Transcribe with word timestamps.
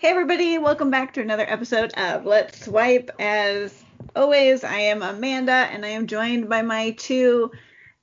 Hey 0.00 0.08
everybody, 0.08 0.56
welcome 0.56 0.90
back 0.90 1.12
to 1.12 1.20
another 1.20 1.44
episode 1.46 1.92
of 1.92 2.24
Let's 2.24 2.64
Swipe. 2.64 3.10
As 3.18 3.84
always, 4.16 4.64
I 4.64 4.78
am 4.78 5.02
Amanda 5.02 5.52
and 5.52 5.84
I 5.84 5.90
am 5.90 6.06
joined 6.06 6.48
by 6.48 6.62
my 6.62 6.92
two 6.92 7.50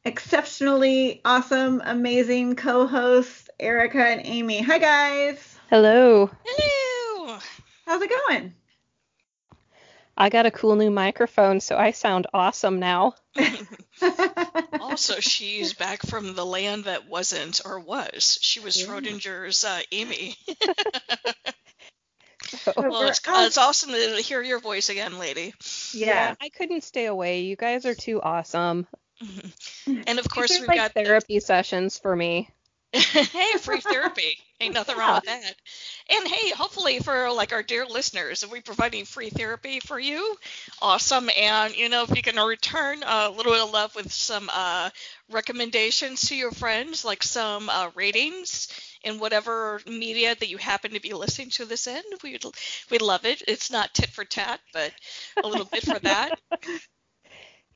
exceptionally 0.06 1.22
awesome, 1.26 1.82
amazing 1.84 2.56
co-hosts, 2.56 3.50
Erica 3.60 3.98
and 3.98 4.22
Amy. 4.26 4.62
Hi 4.62 4.78
guys. 4.78 5.58
Hello. 5.72 6.30
Hello. 6.46 7.40
How's 7.88 8.04
it 8.04 8.12
going? 8.28 8.54
I 10.16 10.30
got 10.30 10.46
a 10.46 10.52
cool 10.52 10.76
new 10.76 10.92
microphone, 10.92 11.60
so 11.62 11.78
I 11.78 11.92
sound 11.92 12.28
awesome 12.32 12.78
now. 12.78 13.16
Also, 14.80 15.20
she's 15.20 15.74
back 15.74 16.02
from 16.04 16.34
the 16.36 16.46
land 16.46 16.86
that 16.86 17.10
wasn't 17.10 17.62
or 17.66 17.80
was. 17.80 18.38
She 18.42 18.60
was 18.60 18.80
Yeah. 18.80 18.88
Schrodinger's 18.88 19.64
uh, 19.64 19.80
Amy. 19.92 20.36
Oh, 22.76 22.90
well, 22.90 23.02
it's, 23.04 23.20
For 23.20 23.32
it's 23.36 23.58
awesome 23.58 23.92
to 23.92 24.22
hear 24.22 24.42
your 24.42 24.60
voice 24.60 24.90
again, 24.90 25.20
lady. 25.20 25.54
yeah. 25.94 26.36
I 26.42 26.50
couldn't 26.50 26.84
stay 26.84 27.06
away. 27.06 27.42
You 27.42 27.56
guys 27.56 27.86
are 27.86 27.96
too 27.96 28.22
awesome. 28.22 28.88
And 29.86 30.20
of 30.20 30.30
course, 30.30 30.58
we've 30.60 30.68
like 30.68 30.78
got 30.78 30.94
therapy 30.94 31.40
sessions 31.40 31.98
for 31.98 32.16
me. 32.16 32.50
hey, 32.94 33.58
free 33.60 33.82
therapy. 33.82 34.38
Ain't 34.62 34.74
nothing 34.74 34.98
wrong 34.98 35.16
with 35.16 35.26
that. 35.26 35.56
And 36.10 36.28
hey, 36.28 36.52
hopefully 36.52 37.00
for 37.00 37.32
like 37.32 37.52
our 37.52 37.62
dear 37.64 37.86
listeners, 37.86 38.44
if 38.44 38.52
we 38.52 38.62
providing 38.62 39.06
free 39.06 39.30
therapy 39.30 39.80
for 39.80 40.00
you, 40.00 40.36
awesome. 40.82 41.30
And 41.38 41.76
you 41.76 41.90
know, 41.90 42.04
if 42.04 42.16
you 42.16 42.22
can 42.22 42.38
return 42.38 43.04
a 43.06 43.30
little 43.30 43.52
bit 43.52 43.62
of 43.62 43.72
love 43.72 43.96
with 43.96 44.12
some 44.12 44.50
uh, 44.54 44.90
recommendations 45.32 46.30
to 46.30 46.36
your 46.36 46.52
friends, 46.52 47.04
like 47.04 47.24
some 47.24 47.70
uh, 47.70 47.90
ratings 47.94 48.70
in 49.04 49.20
whatever 49.20 49.82
media 49.88 50.36
that 50.36 50.50
you 50.50 50.58
happen 50.58 50.92
to 50.92 51.00
be 51.00 51.14
listening 51.14 51.50
to 51.52 51.66
this 51.66 51.88
in, 51.88 52.02
we'd 52.24 52.44
we'd 52.90 53.02
love 53.02 53.26
it. 53.26 53.42
It's 53.48 53.72
not 53.72 53.94
tit 53.94 54.10
for 54.10 54.26
tat, 54.26 54.60
but 54.74 54.92
a 55.44 55.48
little 55.48 55.66
bit 55.66 55.84
for 55.84 56.00
that. 56.00 56.40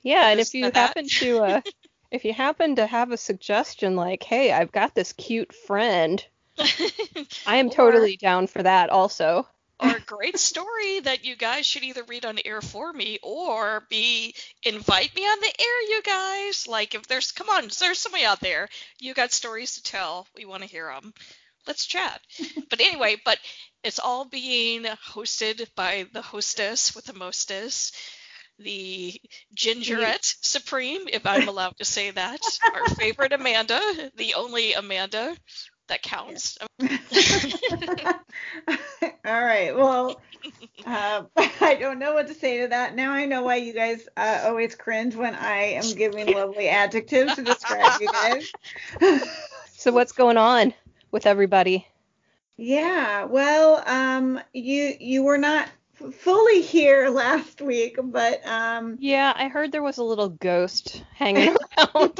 Yeah, 0.03 0.27
and 0.29 0.39
if 0.39 0.53
you 0.53 0.71
that. 0.71 0.73
happen 0.73 1.07
to 1.07 1.37
uh 1.39 1.61
if 2.11 2.25
you 2.25 2.33
happen 2.33 2.75
to 2.75 2.85
have 2.87 3.11
a 3.11 3.17
suggestion 3.17 3.95
like, 3.95 4.23
"Hey, 4.23 4.51
I've 4.51 4.71
got 4.71 4.95
this 4.95 5.13
cute 5.13 5.53
friend." 5.53 6.25
I 7.45 7.57
am 7.57 7.67
Or- 7.67 7.71
totally 7.71 8.17
down 8.17 8.47
for 8.47 8.63
that 8.63 8.89
also. 8.89 9.47
Or 9.81 9.97
a 9.97 10.01
great 10.01 10.37
story 10.37 10.99
that 11.01 11.25
you 11.25 11.35
guys 11.35 11.65
should 11.65 11.83
either 11.83 12.03
read 12.03 12.25
on 12.25 12.37
air 12.45 12.61
for 12.61 12.93
me 12.93 13.19
or 13.23 13.85
be 13.89 14.33
invite 14.63 15.15
me 15.15 15.23
on 15.23 15.39
the 15.39 15.53
air 15.59 15.81
you 15.89 16.01
guys. 16.03 16.67
Like 16.67 16.95
if 16.95 17.07
there's 17.07 17.31
come 17.31 17.49
on 17.49 17.69
there's 17.79 17.99
somebody 17.99 18.23
out 18.23 18.39
there. 18.39 18.69
You 18.99 19.13
got 19.13 19.31
stories 19.31 19.75
to 19.75 19.83
tell. 19.83 20.27
We 20.35 20.45
want 20.45 20.63
to 20.63 20.69
hear 20.69 20.87
them 20.87 21.13
let's 21.67 21.85
chat. 21.85 22.21
But 22.69 22.81
anyway 22.81 23.17
but 23.23 23.37
it's 23.83 23.99
all 23.99 24.25
being 24.25 24.83
hosted 24.83 25.67
by 25.75 26.05
the 26.13 26.21
hostess 26.21 26.95
with 26.95 27.05
the 27.05 27.13
mostess 27.13 27.91
the 28.59 29.19
gingerette 29.53 30.23
supreme 30.41 31.07
if 31.11 31.25
i'm 31.25 31.47
allowed 31.47 31.77
to 31.77 31.85
say 31.85 32.11
that. 32.11 32.39
Our 32.73 32.85
favorite 32.95 33.33
amanda 33.33 33.79
the 34.15 34.35
only 34.35 34.73
amanda 34.73 35.35
that 35.87 36.01
counts 36.01 36.57
All 39.25 39.43
right. 39.43 39.75
Well, 39.75 40.21
uh, 40.85 41.23
I 41.61 41.75
don't 41.75 41.99
know 41.99 42.13
what 42.13 42.27
to 42.27 42.33
say 42.33 42.61
to 42.61 42.67
that. 42.69 42.95
Now 42.95 43.11
I 43.11 43.25
know 43.25 43.43
why 43.43 43.57
you 43.57 43.73
guys 43.73 44.07
uh, 44.17 44.43
always 44.45 44.75
cringe 44.75 45.15
when 45.15 45.35
I 45.35 45.73
am 45.73 45.93
giving 45.95 46.31
lovely 46.31 46.67
adjectives 46.69 47.35
to 47.35 47.43
describe 47.43 47.99
you 47.99 48.09
guys. 48.09 48.47
So 49.75 49.91
what's 49.91 50.11
going 50.13 50.37
on 50.37 50.73
with 51.11 51.25
everybody? 51.25 51.87
Yeah, 52.57 53.25
well, 53.25 53.83
um, 53.87 54.39
you 54.53 54.93
you 54.99 55.23
were 55.23 55.37
not 55.37 55.69
fully 56.11 56.61
here 56.61 57.09
last 57.09 57.61
week, 57.61 57.97
but 58.01 58.45
um, 58.47 58.97
Yeah, 58.99 59.33
I 59.35 59.47
heard 59.47 59.71
there 59.71 59.83
was 59.83 59.97
a 59.97 60.03
little 60.03 60.29
ghost 60.29 61.03
hanging 61.13 61.55
around. 61.77 62.19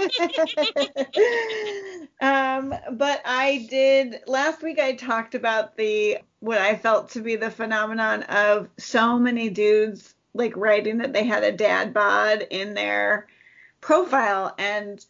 um, 2.22 2.74
but 2.92 3.22
I 3.26 3.68
did 3.70 4.22
last 4.28 4.62
week. 4.62 4.80
I 4.80 4.94
talked 4.94 5.36
about 5.36 5.78
the 5.78 6.20
what 6.40 6.58
I 6.60 6.76
felt 6.76 7.10
to 7.12 7.22
be 7.22 7.36
the 7.36 7.52
phenomenon 7.52 8.24
of 8.24 8.70
so 8.78 9.18
many 9.20 9.50
dudes 9.50 10.14
like 10.34 10.56
writing 10.56 11.00
that 11.00 11.14
they 11.14 11.24
had 11.26 11.44
a 11.44 11.52
dad 11.52 11.94
bod 11.94 12.46
in 12.50 12.74
their 12.74 13.28
profile, 13.82 14.54
and 14.58 15.04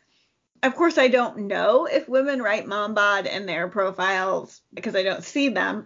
of 0.63 0.75
course 0.75 0.97
I 0.97 1.07
don't 1.07 1.47
know 1.47 1.85
if 1.85 2.07
women 2.09 2.41
write 2.41 2.67
mom 2.67 2.93
bod 2.93 3.25
in 3.25 3.45
their 3.45 3.67
profiles 3.67 4.61
because 4.73 4.95
I 4.95 5.03
don't 5.03 5.23
see 5.23 5.49
them. 5.49 5.85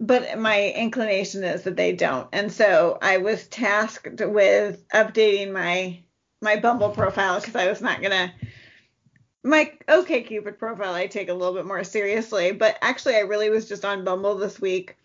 But 0.00 0.38
my 0.38 0.70
inclination 0.70 1.44
is 1.44 1.62
that 1.62 1.76
they 1.76 1.92
don't, 1.92 2.28
and 2.32 2.52
so 2.52 2.98
I 3.00 3.18
was 3.18 3.46
tasked 3.46 4.20
with 4.20 4.86
updating 4.88 5.52
my 5.52 6.00
my 6.42 6.56
Bumble 6.56 6.90
profile 6.90 7.40
because 7.40 7.54
I 7.54 7.68
was 7.68 7.80
not 7.80 8.02
gonna. 8.02 8.32
My 9.44 9.72
OK 9.88 10.22
Cupid 10.22 10.58
profile 10.58 10.94
I 10.94 11.06
take 11.06 11.28
a 11.28 11.34
little 11.34 11.54
bit 11.54 11.66
more 11.66 11.84
seriously, 11.84 12.50
but 12.52 12.76
actually 12.82 13.16
I 13.16 13.20
really 13.20 13.50
was 13.50 13.68
just 13.68 13.84
on 13.84 14.04
Bumble 14.04 14.36
this 14.36 14.60
week, 14.60 14.96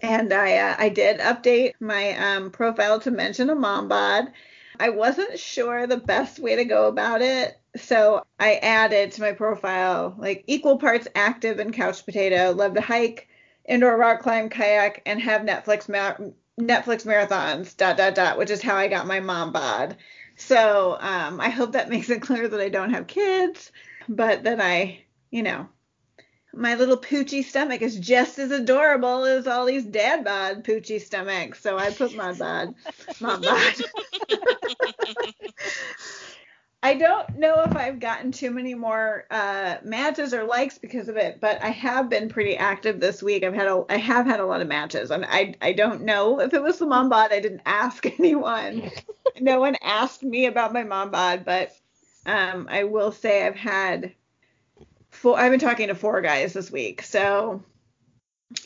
and 0.00 0.32
I 0.32 0.56
uh, 0.56 0.76
I 0.78 0.88
did 0.88 1.20
update 1.20 1.74
my 1.80 2.16
um, 2.16 2.50
profile 2.50 2.98
to 3.00 3.10
mention 3.10 3.50
a 3.50 3.54
mom 3.54 3.88
bod. 3.88 4.32
I 4.80 4.88
wasn't 4.88 5.38
sure 5.38 5.86
the 5.86 5.98
best 5.98 6.38
way 6.38 6.56
to 6.56 6.64
go 6.64 6.88
about 6.88 7.20
it, 7.20 7.60
so 7.76 8.24
I 8.38 8.54
added 8.54 9.12
to 9.12 9.20
my 9.20 9.32
profile 9.32 10.14
like 10.18 10.44
equal 10.46 10.78
parts 10.78 11.08
active 11.14 11.58
and 11.58 11.74
couch 11.74 12.04
potato, 12.06 12.52
love 12.52 12.74
to 12.74 12.80
hike, 12.80 13.28
indoor 13.64 13.96
rock 13.96 14.20
climb, 14.20 14.48
kayak, 14.48 15.02
and 15.06 15.20
have 15.20 15.42
Netflix 15.42 15.88
ma- 15.88 16.16
Netflix 16.60 17.04
marathons. 17.06 17.76
Dot 17.76 17.96
dot 17.96 18.14
dot, 18.14 18.38
which 18.38 18.50
is 18.50 18.62
how 18.62 18.76
I 18.76 18.88
got 18.88 19.06
my 19.06 19.20
mom 19.20 19.52
bod. 19.52 19.96
So 20.36 20.96
um, 21.00 21.40
I 21.40 21.48
hope 21.50 21.72
that 21.72 21.90
makes 21.90 22.10
it 22.10 22.22
clear 22.22 22.48
that 22.48 22.60
I 22.60 22.68
don't 22.68 22.92
have 22.92 23.06
kids, 23.06 23.72
but 24.08 24.44
that 24.44 24.60
I, 24.60 25.04
you 25.30 25.42
know, 25.42 25.68
my 26.54 26.74
little 26.74 26.98
poochy 26.98 27.44
stomach 27.44 27.80
is 27.80 27.98
just 27.98 28.38
as 28.38 28.50
adorable 28.50 29.24
as 29.24 29.46
all 29.46 29.64
these 29.64 29.84
dad 29.84 30.24
bod 30.24 30.64
poochy 30.64 31.00
stomachs. 31.00 31.60
So 31.60 31.78
I 31.78 31.90
put 31.90 32.14
mod 32.14 32.38
bod, 32.38 32.74
mom 33.20 33.40
bod. 33.42 33.74
I 36.84 36.94
don't 36.94 37.38
know 37.38 37.62
if 37.62 37.76
I've 37.76 38.00
gotten 38.00 38.32
too 38.32 38.50
many 38.50 38.74
more 38.74 39.24
uh, 39.30 39.76
matches 39.84 40.34
or 40.34 40.42
likes 40.42 40.78
because 40.78 41.08
of 41.08 41.16
it, 41.16 41.38
but 41.40 41.62
I 41.62 41.68
have 41.68 42.08
been 42.08 42.28
pretty 42.28 42.56
active 42.56 42.98
this 42.98 43.22
week. 43.22 43.44
I've 43.44 43.54
had 43.54 43.68
a, 43.68 43.84
I 43.88 43.98
have 43.98 44.26
had 44.26 44.40
a 44.40 44.46
lot 44.46 44.60
of 44.60 44.66
matches, 44.66 45.12
and 45.12 45.24
I, 45.24 45.54
I 45.62 45.74
don't 45.74 46.02
know 46.02 46.40
if 46.40 46.52
it 46.54 46.62
was 46.62 46.80
the 46.80 46.86
mom 46.86 47.08
bod. 47.08 47.32
I 47.32 47.38
didn't 47.38 47.62
ask 47.66 48.04
anyone. 48.18 48.90
no 49.40 49.60
one 49.60 49.76
asked 49.80 50.24
me 50.24 50.46
about 50.46 50.72
my 50.72 50.82
mom 50.82 51.12
bod, 51.12 51.44
but 51.44 51.72
um, 52.26 52.66
I 52.68 52.82
will 52.82 53.12
say 53.12 53.46
I've 53.46 53.54
had 53.54 54.12
four. 55.10 55.38
I've 55.38 55.52
been 55.52 55.60
talking 55.60 55.86
to 55.86 55.94
four 55.94 56.20
guys 56.20 56.52
this 56.52 56.72
week, 56.72 57.02
so 57.02 57.62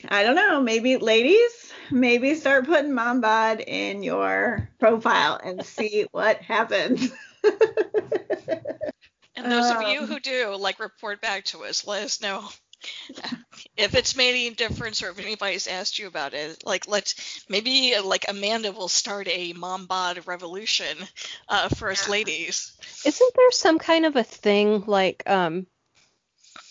I 0.09 0.22
don't 0.22 0.37
know. 0.37 0.62
Maybe 0.62 0.97
ladies, 0.97 1.71
maybe 1.91 2.34
start 2.34 2.66
putting 2.66 2.94
mom 2.94 3.21
bod 3.21 3.60
in 3.60 4.03
your 4.03 4.71
profile 4.78 5.38
and 5.44 5.62
see 5.65 6.06
what 6.12 6.38
happens. 6.38 7.12
And 9.37 9.51
those 9.53 9.71
of 9.71 9.83
you 9.83 10.01
Um, 10.01 10.07
who 10.07 10.19
do, 10.19 10.57
like, 10.57 10.81
report 10.81 11.21
back 11.21 11.45
to 11.47 11.65
us. 11.65 11.87
Let 11.87 12.05
us 12.05 12.23
know 12.23 12.49
if 13.77 13.95
it's 13.95 14.17
made 14.17 14.31
any 14.31 14.51
difference 14.51 15.03
or 15.03 15.11
if 15.11 15.19
anybody's 15.19 15.67
asked 15.67 15.99
you 15.99 16.07
about 16.07 16.33
it. 16.33 16.65
Like, 16.65 16.89
let's 16.89 17.45
maybe 17.49 17.95
like 18.03 18.25
Amanda 18.29 18.73
will 18.73 18.89
start 18.89 19.29
a 19.29 19.53
mom 19.53 19.87
bod 19.87 20.27
revolution 20.27 20.97
uh, 21.49 21.69
for 21.69 21.91
us 21.91 22.07
Yeah. 22.07 22.12
ladies. 22.12 22.73
Isn't 23.05 23.33
there 23.37 23.51
some 23.51 23.78
kind 23.78 24.07
of 24.07 24.17
a 24.17 24.25
thing 24.25 24.84
like 24.87 25.23
um 25.27 25.67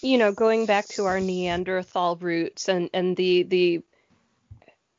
you 0.02 0.18
know, 0.18 0.32
going 0.32 0.66
back 0.66 0.88
to 0.90 1.06
our 1.06 1.20
Neanderthal 1.20 2.16
roots 2.18 2.68
and 2.70 2.90
and 2.94 3.16
the 3.16 3.44
the 3.44 3.82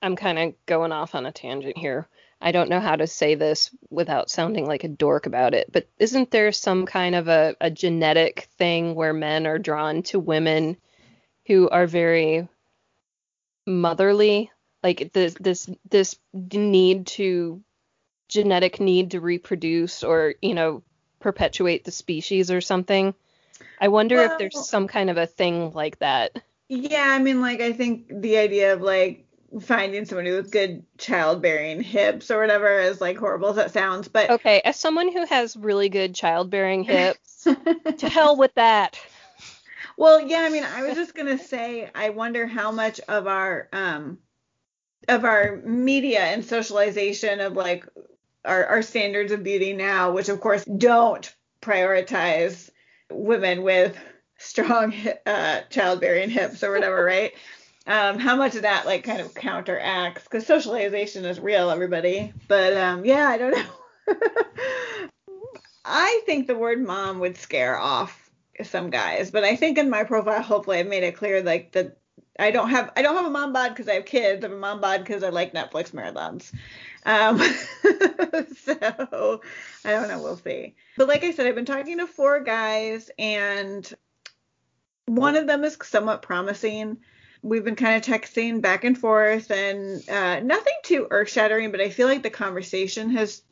I'm 0.02 0.17
kind 0.17 0.38
of 0.38 0.55
going 0.67 0.93
off 0.93 1.14
on 1.14 1.26
a 1.26 1.32
tangent 1.32 1.76
here. 1.79 2.08
I 2.40 2.52
don't 2.52 2.68
know 2.68 2.80
how 2.80 2.96
to 2.96 3.06
say 3.06 3.34
this 3.34 3.70
without 3.90 4.30
sounding 4.30 4.66
like 4.66 4.84
a 4.84 4.88
dork 4.88 5.26
about 5.26 5.54
it, 5.54 5.72
but 5.72 5.88
isn't 5.98 6.30
there 6.30 6.52
some 6.52 6.86
kind 6.86 7.14
of 7.14 7.28
a, 7.28 7.56
a 7.60 7.70
genetic 7.70 8.48
thing 8.58 8.94
where 8.94 9.12
men 9.12 9.46
are 9.46 9.58
drawn 9.58 10.02
to 10.04 10.18
women 10.18 10.76
who 11.46 11.68
are 11.68 11.86
very 11.86 12.48
motherly? 13.66 14.50
Like 14.82 15.12
this 15.12 15.34
this 15.40 15.68
this 15.88 16.16
need 16.32 17.06
to 17.08 17.62
genetic 18.28 18.80
need 18.80 19.12
to 19.12 19.20
reproduce 19.20 20.04
or, 20.04 20.34
you 20.42 20.54
know, 20.54 20.82
perpetuate 21.20 21.84
the 21.84 21.90
species 21.90 22.50
or 22.50 22.60
something. 22.60 23.14
I 23.80 23.88
wonder 23.88 24.18
if 24.18 24.38
there's 24.38 24.68
some 24.68 24.86
kind 24.86 25.10
of 25.10 25.16
a 25.16 25.26
thing 25.26 25.72
like 25.72 25.98
that. 26.00 26.40
Yeah, 26.68 27.06
I 27.08 27.18
mean, 27.18 27.40
like, 27.40 27.60
I 27.60 27.72
think 27.72 28.10
the 28.10 28.38
idea 28.38 28.74
of 28.74 28.82
like 28.82 29.25
finding 29.61 30.05
somebody 30.05 30.32
with 30.32 30.50
good 30.50 30.85
childbearing 30.99 31.82
hips 31.82 32.31
or 32.31 32.41
whatever, 32.41 32.79
as 32.79 33.00
like 33.00 33.17
horrible 33.17 33.50
as 33.50 33.56
that 33.56 33.73
sounds, 33.73 34.08
but 34.08 34.31
Okay, 34.31 34.61
as 34.64 34.79
someone 34.79 35.12
who 35.12 35.25
has 35.26 35.56
really 35.56 35.88
good 35.88 36.14
childbearing 36.14 36.82
hips, 36.85 37.44
to 37.44 38.08
hell 38.08 38.37
with 38.37 38.55
that. 38.55 38.99
Well, 39.97 40.20
yeah, 40.20 40.41
I 40.41 40.50
mean, 40.50 40.64
I 40.64 40.82
was 40.82 40.94
just 40.94 41.14
gonna 41.14 41.38
say, 41.38 41.91
I 41.94 42.11
wonder 42.11 42.47
how 42.47 42.70
much 42.70 43.00
of 43.00 43.26
our 43.26 43.69
um 43.73 44.19
of 45.08 45.25
our 45.25 45.56
media 45.64 46.20
and 46.20 46.44
socialization 46.44 47.41
of 47.41 47.55
like 47.55 47.87
our, 48.44 48.64
our 48.67 48.82
standards 48.82 49.32
of 49.32 49.43
beauty 49.43 49.73
now, 49.73 50.12
which 50.12 50.29
of 50.29 50.41
course 50.41 50.64
don't 50.64 51.35
prioritize 51.61 52.70
women 53.11 53.62
with 53.62 53.97
strong 54.38 54.94
uh, 55.26 55.61
childbearing 55.70 56.31
hips 56.31 56.62
or 56.62 56.73
whatever, 56.73 57.05
right? 57.05 57.32
Um, 57.86 58.18
how 58.18 58.34
much 58.34 58.56
of 58.56 58.62
that 58.62 58.84
like 58.84 59.04
kind 59.04 59.20
of 59.20 59.34
counteracts 59.34 60.24
because 60.24 60.46
socialization 60.46 61.24
is 61.24 61.38
real, 61.38 61.70
everybody. 61.70 62.32
But 62.48 62.76
um, 62.76 63.04
yeah, 63.04 63.28
I 63.28 63.38
don't 63.38 63.52
know. 64.08 64.18
I 65.84 66.20
think 66.26 66.46
the 66.46 66.56
word 66.56 66.84
mom 66.84 67.20
would 67.20 67.36
scare 67.36 67.78
off 67.78 68.30
some 68.64 68.90
guys, 68.90 69.30
but 69.30 69.44
I 69.44 69.54
think 69.54 69.78
in 69.78 69.88
my 69.88 70.02
profile, 70.02 70.42
hopefully, 70.42 70.78
I've 70.78 70.88
made 70.88 71.04
it 71.04 71.16
clear 71.16 71.42
like 71.42 71.72
that 71.72 71.98
I 72.38 72.50
don't 72.50 72.70
have 72.70 72.92
I 72.96 73.02
don't 73.02 73.16
have 73.16 73.26
a 73.26 73.30
mom 73.30 73.52
bod 73.52 73.70
because 73.70 73.88
I 73.88 73.94
have 73.94 74.04
kids. 74.04 74.44
I 74.44 74.48
have 74.48 74.56
a 74.56 74.60
mom 74.60 74.80
bod 74.80 75.00
because 75.00 75.22
I 75.22 75.28
like 75.30 75.54
Netflix 75.54 75.92
marathons. 75.92 76.52
Um, 77.04 77.38
so 78.56 79.40
I 79.84 79.90
don't 79.90 80.08
know. 80.08 80.22
We'll 80.22 80.36
see. 80.36 80.74
But 80.96 81.08
like 81.08 81.24
I 81.24 81.30
said, 81.30 81.46
I've 81.46 81.54
been 81.54 81.64
talking 81.64 81.98
to 81.98 82.06
four 82.06 82.40
guys, 82.40 83.10
and 83.18 83.90
one 85.06 85.36
of 85.36 85.46
them 85.46 85.64
is 85.64 85.78
somewhat 85.82 86.22
promising. 86.22 86.98
We've 87.42 87.64
been 87.64 87.76
kind 87.76 87.96
of 87.96 88.02
texting 88.02 88.60
back 88.60 88.84
and 88.84 88.96
forth, 88.96 89.50
and 89.50 90.08
uh, 90.08 90.40
nothing 90.40 90.74
too 90.82 91.06
earth 91.10 91.30
shattering. 91.30 91.70
But 91.70 91.80
I 91.80 91.90
feel 91.90 92.08
like 92.08 92.22
the 92.22 92.30
conversation 92.30 93.10
has, 93.10 93.42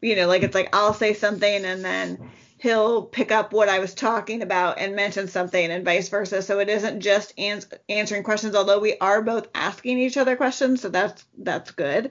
you 0.00 0.16
know, 0.16 0.26
like 0.26 0.42
it's 0.42 0.54
like 0.54 0.74
I'll 0.74 0.94
say 0.94 1.14
something, 1.14 1.64
and 1.64 1.84
then 1.84 2.30
he'll 2.58 3.02
pick 3.02 3.30
up 3.30 3.52
what 3.52 3.68
I 3.68 3.78
was 3.78 3.94
talking 3.94 4.42
about 4.42 4.78
and 4.78 4.96
mention 4.96 5.28
something 5.28 5.70
and 5.70 5.84
vice 5.84 6.08
versa. 6.08 6.42
So 6.42 6.58
it 6.58 6.68
isn't 6.68 7.00
just 7.00 7.38
ans- 7.38 7.68
answering 7.88 8.22
questions, 8.22 8.54
although 8.54 8.80
we 8.80 8.96
are 8.98 9.22
both 9.22 9.48
asking 9.54 9.98
each 9.98 10.16
other 10.16 10.36
questions, 10.36 10.80
so 10.80 10.88
that's 10.88 11.24
that's 11.38 11.70
good. 11.70 12.10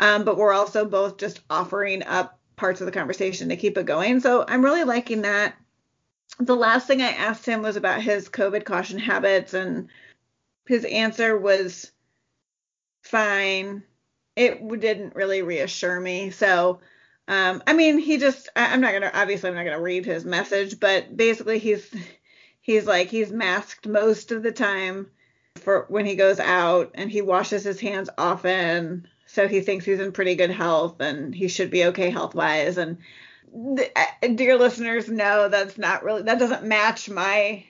Um, 0.00 0.24
but 0.24 0.36
we're 0.36 0.52
also 0.52 0.84
both 0.84 1.18
just 1.18 1.40
offering 1.48 2.02
up 2.02 2.38
parts 2.56 2.80
of 2.80 2.86
the 2.86 2.92
conversation 2.92 3.48
to 3.48 3.56
keep 3.56 3.78
it 3.78 3.86
going. 3.86 4.20
So 4.20 4.44
I'm 4.46 4.64
really 4.64 4.84
liking 4.84 5.22
that. 5.22 5.54
The 6.38 6.56
last 6.56 6.86
thing 6.86 7.00
I 7.00 7.10
asked 7.10 7.46
him 7.46 7.62
was 7.62 7.76
about 7.76 8.02
his 8.02 8.28
COVID 8.28 8.64
caution 8.64 8.98
habits, 8.98 9.54
and 9.54 9.88
his 10.66 10.84
answer 10.84 11.36
was 11.36 11.90
fine. 13.02 13.82
It 14.36 14.66
didn't 14.80 15.14
really 15.14 15.42
reassure 15.42 16.00
me. 16.00 16.30
So 16.30 16.80
um, 17.26 17.62
I 17.66 17.72
mean, 17.72 17.98
he 17.98 18.18
just 18.18 18.48
I, 18.54 18.74
am 18.74 18.80
not 18.80 18.92
gonna 18.92 19.10
obviously 19.14 19.48
I'm 19.48 19.56
not 19.56 19.64
gonna 19.64 19.80
read 19.80 20.04
his 20.04 20.24
message, 20.24 20.78
but 20.78 21.16
basically 21.16 21.58
he's 21.58 21.90
he's 22.60 22.86
like 22.86 23.08
he's 23.08 23.32
masked 23.32 23.86
most 23.86 24.30
of 24.30 24.42
the 24.42 24.52
time 24.52 25.10
for 25.56 25.86
when 25.88 26.04
he 26.04 26.16
goes 26.16 26.38
out 26.40 26.90
and 26.94 27.10
he 27.10 27.22
washes 27.22 27.64
his 27.64 27.80
hands 27.80 28.10
often. 28.18 29.08
So 29.26 29.48
he 29.48 29.62
thinks 29.62 29.86
he's 29.86 30.00
in 30.00 30.12
pretty 30.12 30.34
good 30.34 30.50
health 30.50 31.00
and 31.00 31.34
he 31.34 31.48
should 31.48 31.70
be 31.70 31.86
okay 31.86 32.10
health 32.10 32.34
wise. 32.34 32.76
And 32.76 32.98
uh, 33.54 34.28
dear 34.34 34.58
listeners 34.58 35.08
know 35.08 35.48
that's 35.48 35.78
not 35.78 36.04
really 36.04 36.22
that 36.22 36.38
doesn't 36.38 36.64
match 36.64 37.08
my 37.08 37.64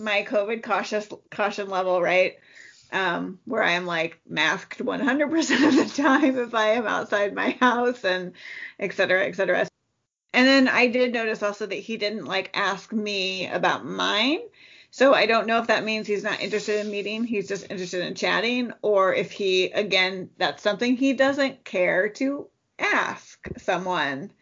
my 0.00 0.24
COVID 0.28 0.62
cautious 0.62 1.08
caution 1.30 1.68
level, 1.68 2.00
right? 2.00 2.36
um, 2.92 3.38
where 3.44 3.62
I 3.62 3.72
am 3.72 3.86
like 3.86 4.20
masked 4.28 4.78
100% 4.78 5.68
of 5.68 5.76
the 5.76 6.02
time 6.02 6.38
if 6.38 6.54
I 6.54 6.70
am 6.70 6.86
outside 6.86 7.34
my 7.34 7.50
house 7.60 8.04
and 8.04 8.32
et 8.78 8.94
cetera, 8.94 9.26
et 9.26 9.36
cetera. 9.36 9.66
And 10.32 10.46
then 10.46 10.68
I 10.68 10.88
did 10.88 11.12
notice 11.12 11.42
also 11.42 11.66
that 11.66 11.74
he 11.74 11.96
didn't 11.96 12.26
like 12.26 12.50
ask 12.54 12.92
me 12.92 13.46
about 13.46 13.84
mine. 13.84 14.40
So 14.90 15.12
I 15.12 15.26
don't 15.26 15.46
know 15.46 15.60
if 15.60 15.66
that 15.66 15.84
means 15.84 16.06
he's 16.06 16.24
not 16.24 16.40
interested 16.40 16.80
in 16.80 16.90
meeting, 16.90 17.24
he's 17.24 17.48
just 17.48 17.70
interested 17.70 18.06
in 18.06 18.14
chatting, 18.14 18.72
or 18.80 19.14
if 19.14 19.30
he, 19.30 19.66
again, 19.66 20.30
that's 20.38 20.62
something 20.62 20.96
he 20.96 21.12
doesn't 21.12 21.64
care 21.64 22.08
to 22.10 22.48
ask 22.78 23.38
someone 23.58 24.32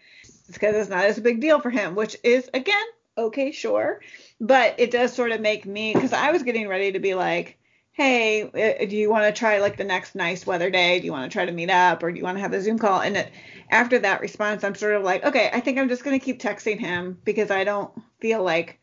because 0.46 0.76
it's 0.76 0.90
not 0.90 1.04
as 1.04 1.18
a 1.18 1.22
big 1.22 1.40
deal 1.40 1.60
for 1.60 1.70
him, 1.70 1.96
which 1.96 2.16
is, 2.22 2.48
again, 2.54 2.86
okay, 3.18 3.50
sure. 3.50 4.00
But 4.40 4.74
it 4.78 4.90
does 4.90 5.12
sort 5.12 5.32
of 5.32 5.40
make 5.40 5.64
me, 5.64 5.94
because 5.94 6.12
I 6.12 6.30
was 6.30 6.42
getting 6.42 6.68
ready 6.68 6.92
to 6.92 6.98
be 6.98 7.14
like, 7.14 7.58
hey, 7.92 8.42
uh, 8.42 8.84
do 8.84 8.94
you 8.94 9.08
want 9.08 9.24
to 9.24 9.38
try 9.38 9.58
like 9.58 9.78
the 9.78 9.84
next 9.84 10.14
nice 10.14 10.46
weather 10.46 10.68
day? 10.68 11.00
Do 11.00 11.06
you 11.06 11.12
want 11.12 11.30
to 11.30 11.34
try 11.34 11.46
to 11.46 11.52
meet 11.52 11.70
up 11.70 12.02
or 12.02 12.12
do 12.12 12.18
you 12.18 12.24
want 12.24 12.36
to 12.36 12.42
have 12.42 12.52
a 12.52 12.60
Zoom 12.60 12.78
call? 12.78 13.00
And 13.00 13.16
it, 13.16 13.32
after 13.70 13.98
that 14.00 14.20
response, 14.20 14.62
I'm 14.64 14.74
sort 14.74 14.96
of 14.96 15.02
like, 15.02 15.24
okay, 15.24 15.48
I 15.50 15.60
think 15.60 15.78
I'm 15.78 15.88
just 15.88 16.04
going 16.04 16.18
to 16.18 16.24
keep 16.24 16.38
texting 16.38 16.78
him 16.78 17.18
because 17.24 17.50
I 17.50 17.64
don't 17.64 17.90
feel 18.20 18.42
like 18.42 18.78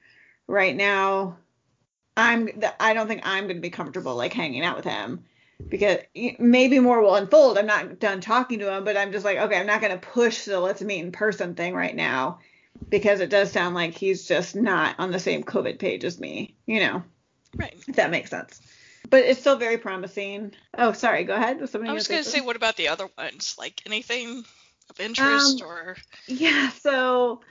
right 0.48 0.76
now 0.76 1.38
I'm, 2.18 2.50
I 2.80 2.96
don't 2.96 3.08
think 3.08 3.22
I'm 3.24 3.44
going 3.44 3.58
to 3.58 3.62
be 3.62 3.70
comfortable 3.70 4.16
like 4.16 4.34
hanging 4.34 4.64
out 4.64 4.78
with 4.78 4.86
him 4.86 5.24
because 5.70 6.00
maybe 6.40 6.80
more 6.80 7.00
will 7.00 7.14
unfold. 7.14 7.60
I'm 7.60 7.68
not 7.68 8.00
done 8.00 8.20
talking 8.20 8.58
to 8.60 8.76
him, 8.76 8.84
but 8.84 8.98
I'm 8.98 9.12
just 9.12 9.26
like, 9.26 9.38
okay, 9.38 9.60
I'm 9.60 9.68
not 9.68 9.82
going 9.82 9.94
to 9.94 10.08
push 10.08 10.46
the 10.46 10.60
let's 10.60 10.82
meet 10.82 11.02
in 11.02 11.12
person 11.12 11.54
thing 11.54 11.76
right 11.76 11.96
now 11.96 12.40
because 12.90 13.20
it 13.20 13.30
does 13.30 13.52
sound 13.52 13.76
like 13.76 13.96
he's 13.96 14.28
just 14.28 14.56
not 14.56 14.96
on 15.00 15.12
the 15.12 15.20
same 15.20 15.44
COVID 15.44 15.80
page 15.80 16.04
as 16.04 16.20
me, 16.20 16.56
you 16.66 16.80
know? 16.80 17.04
Right. 17.56 17.76
If 17.88 17.96
that 17.96 18.12
makes 18.12 18.30
sense 18.30 18.62
but 19.10 19.24
it's 19.24 19.40
still 19.40 19.58
very 19.58 19.78
promising. 19.78 20.54
Oh, 20.78 20.94
sorry. 20.94 21.24
Go 21.24 21.36
ahead. 21.36 21.60
Was 21.60 21.76
I 21.76 21.80
was 21.94 22.08
going 22.08 22.24
to 22.24 22.30
say, 22.30 22.42
what 22.42 22.56
about 22.56 22.78
the 22.78 22.88
other 22.88 23.08
ones? 23.18 23.56
Like 23.60 23.82
anything 23.86 24.44
of 24.90 25.00
interest 25.00 25.62
um, 25.62 25.68
or? 25.68 25.98
Yeah. 26.28 26.70
So, 26.70 27.42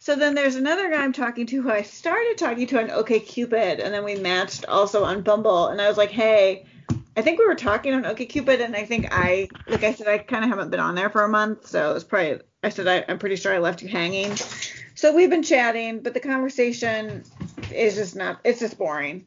so 0.00 0.16
then 0.16 0.34
there's 0.34 0.56
another 0.56 0.90
guy 0.90 1.02
I'm 1.02 1.12
talking 1.12 1.46
to 1.46 1.62
who 1.62 1.70
I 1.70 1.82
started 1.82 2.36
talking 2.36 2.66
to 2.68 2.80
on 2.80 2.88
OkCupid, 2.88 3.82
and 3.82 3.94
then 3.94 4.04
we 4.04 4.16
matched 4.16 4.64
also 4.66 5.04
on 5.04 5.22
Bumble, 5.22 5.68
and 5.68 5.80
I 5.80 5.88
was 5.88 5.96
like, 5.96 6.10
hey. 6.10 6.66
I 7.16 7.20
think 7.20 7.40
we 7.40 7.46
were 7.46 7.56
talking 7.56 7.94
on 7.94 8.04
OkCupid, 8.04 8.64
and 8.64 8.76
I 8.76 8.84
think 8.84 9.08
I, 9.10 9.48
like 9.66 9.82
I 9.82 9.92
said, 9.92 10.06
I 10.06 10.18
kind 10.18 10.44
of 10.44 10.50
haven't 10.50 10.70
been 10.70 10.78
on 10.78 10.94
there 10.94 11.10
for 11.10 11.24
a 11.24 11.28
month, 11.28 11.66
so 11.66 11.90
it 11.90 11.94
was 11.94 12.04
probably. 12.04 12.38
I 12.62 12.70
said 12.70 12.88
I, 12.88 13.04
I'm 13.08 13.18
pretty 13.18 13.36
sure 13.36 13.54
I 13.54 13.58
left 13.58 13.82
you 13.82 13.88
hanging. 13.88 14.34
So 14.94 15.14
we've 15.14 15.30
been 15.30 15.42
chatting, 15.42 16.00
but 16.00 16.14
the 16.14 16.20
conversation 16.20 17.22
is 17.72 17.94
just 17.94 18.16
not. 18.16 18.40
It's 18.44 18.60
just 18.60 18.78
boring. 18.78 19.26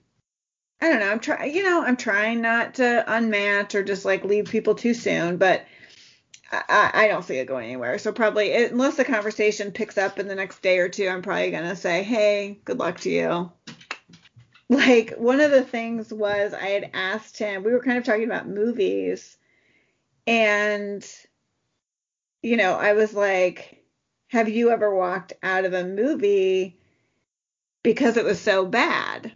I 0.81 0.89
don't 0.89 0.99
know. 0.99 1.11
I'm 1.11 1.19
trying, 1.19 1.55
you 1.55 1.63
know, 1.63 1.83
I'm 1.83 1.95
trying 1.95 2.41
not 2.41 2.75
to 2.75 3.05
unmatch 3.07 3.75
or 3.75 3.83
just 3.83 4.03
like 4.03 4.25
leave 4.25 4.45
people 4.45 4.75
too 4.75 4.93
soon, 4.93 5.37
but 5.37 5.65
I, 6.51 6.91
I 6.93 7.07
don't 7.07 7.23
see 7.23 7.37
it 7.37 7.45
going 7.45 7.65
anywhere. 7.65 7.97
So 7.99 8.11
probably, 8.11 8.53
unless 8.65 8.97
the 8.97 9.05
conversation 9.05 9.71
picks 9.71 9.97
up 9.97 10.19
in 10.19 10.27
the 10.27 10.35
next 10.35 10.61
day 10.61 10.79
or 10.79 10.89
two, 10.89 11.07
I'm 11.07 11.21
probably 11.21 11.51
gonna 11.51 11.75
say, 11.75 12.03
hey, 12.03 12.59
good 12.65 12.79
luck 12.79 12.99
to 13.01 13.09
you. 13.09 13.51
Like 14.69 15.15
one 15.17 15.39
of 15.39 15.51
the 15.51 15.63
things 15.63 16.11
was 16.13 16.53
I 16.53 16.67
had 16.67 16.91
asked 16.93 17.37
him. 17.37 17.63
We 17.63 17.71
were 17.71 17.83
kind 17.83 17.97
of 17.97 18.03
talking 18.03 18.25
about 18.25 18.47
movies, 18.47 19.37
and 20.25 21.05
you 22.41 22.57
know, 22.57 22.73
I 22.73 22.93
was 22.93 23.13
like, 23.13 23.83
have 24.29 24.49
you 24.49 24.71
ever 24.71 24.93
walked 24.93 25.33
out 25.43 25.65
of 25.65 25.73
a 25.73 25.83
movie 25.83 26.79
because 27.83 28.17
it 28.17 28.25
was 28.25 28.39
so 28.39 28.65
bad? 28.65 29.33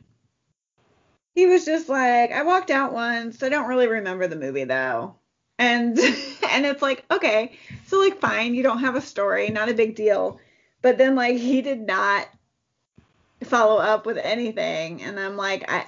he 1.35 1.45
was 1.45 1.65
just 1.65 1.89
like, 1.89 2.31
I 2.31 2.43
walked 2.43 2.71
out 2.71 2.93
once. 2.93 3.43
I 3.43 3.49
don't 3.49 3.67
really 3.67 3.87
remember 3.87 4.25
the 4.27 4.37
movie 4.37 4.63
though. 4.63 5.15
And 5.59 5.99
and 6.49 6.65
it's 6.65 6.81
like, 6.81 7.05
okay, 7.11 7.57
so 7.85 7.99
like 7.99 8.19
fine, 8.19 8.55
you 8.55 8.63
don't 8.63 8.79
have 8.79 8.95
a 8.95 9.01
story, 9.01 9.49
not 9.49 9.69
a 9.69 9.73
big 9.73 9.95
deal. 9.95 10.39
But 10.81 10.97
then 10.97 11.15
like 11.15 11.35
he 11.35 11.61
did 11.61 11.81
not 11.81 12.27
follow 13.43 13.77
up 13.77 14.05
with 14.05 14.17
anything. 14.17 15.03
And 15.03 15.19
I'm 15.19 15.35
like, 15.35 15.69
I 15.69 15.85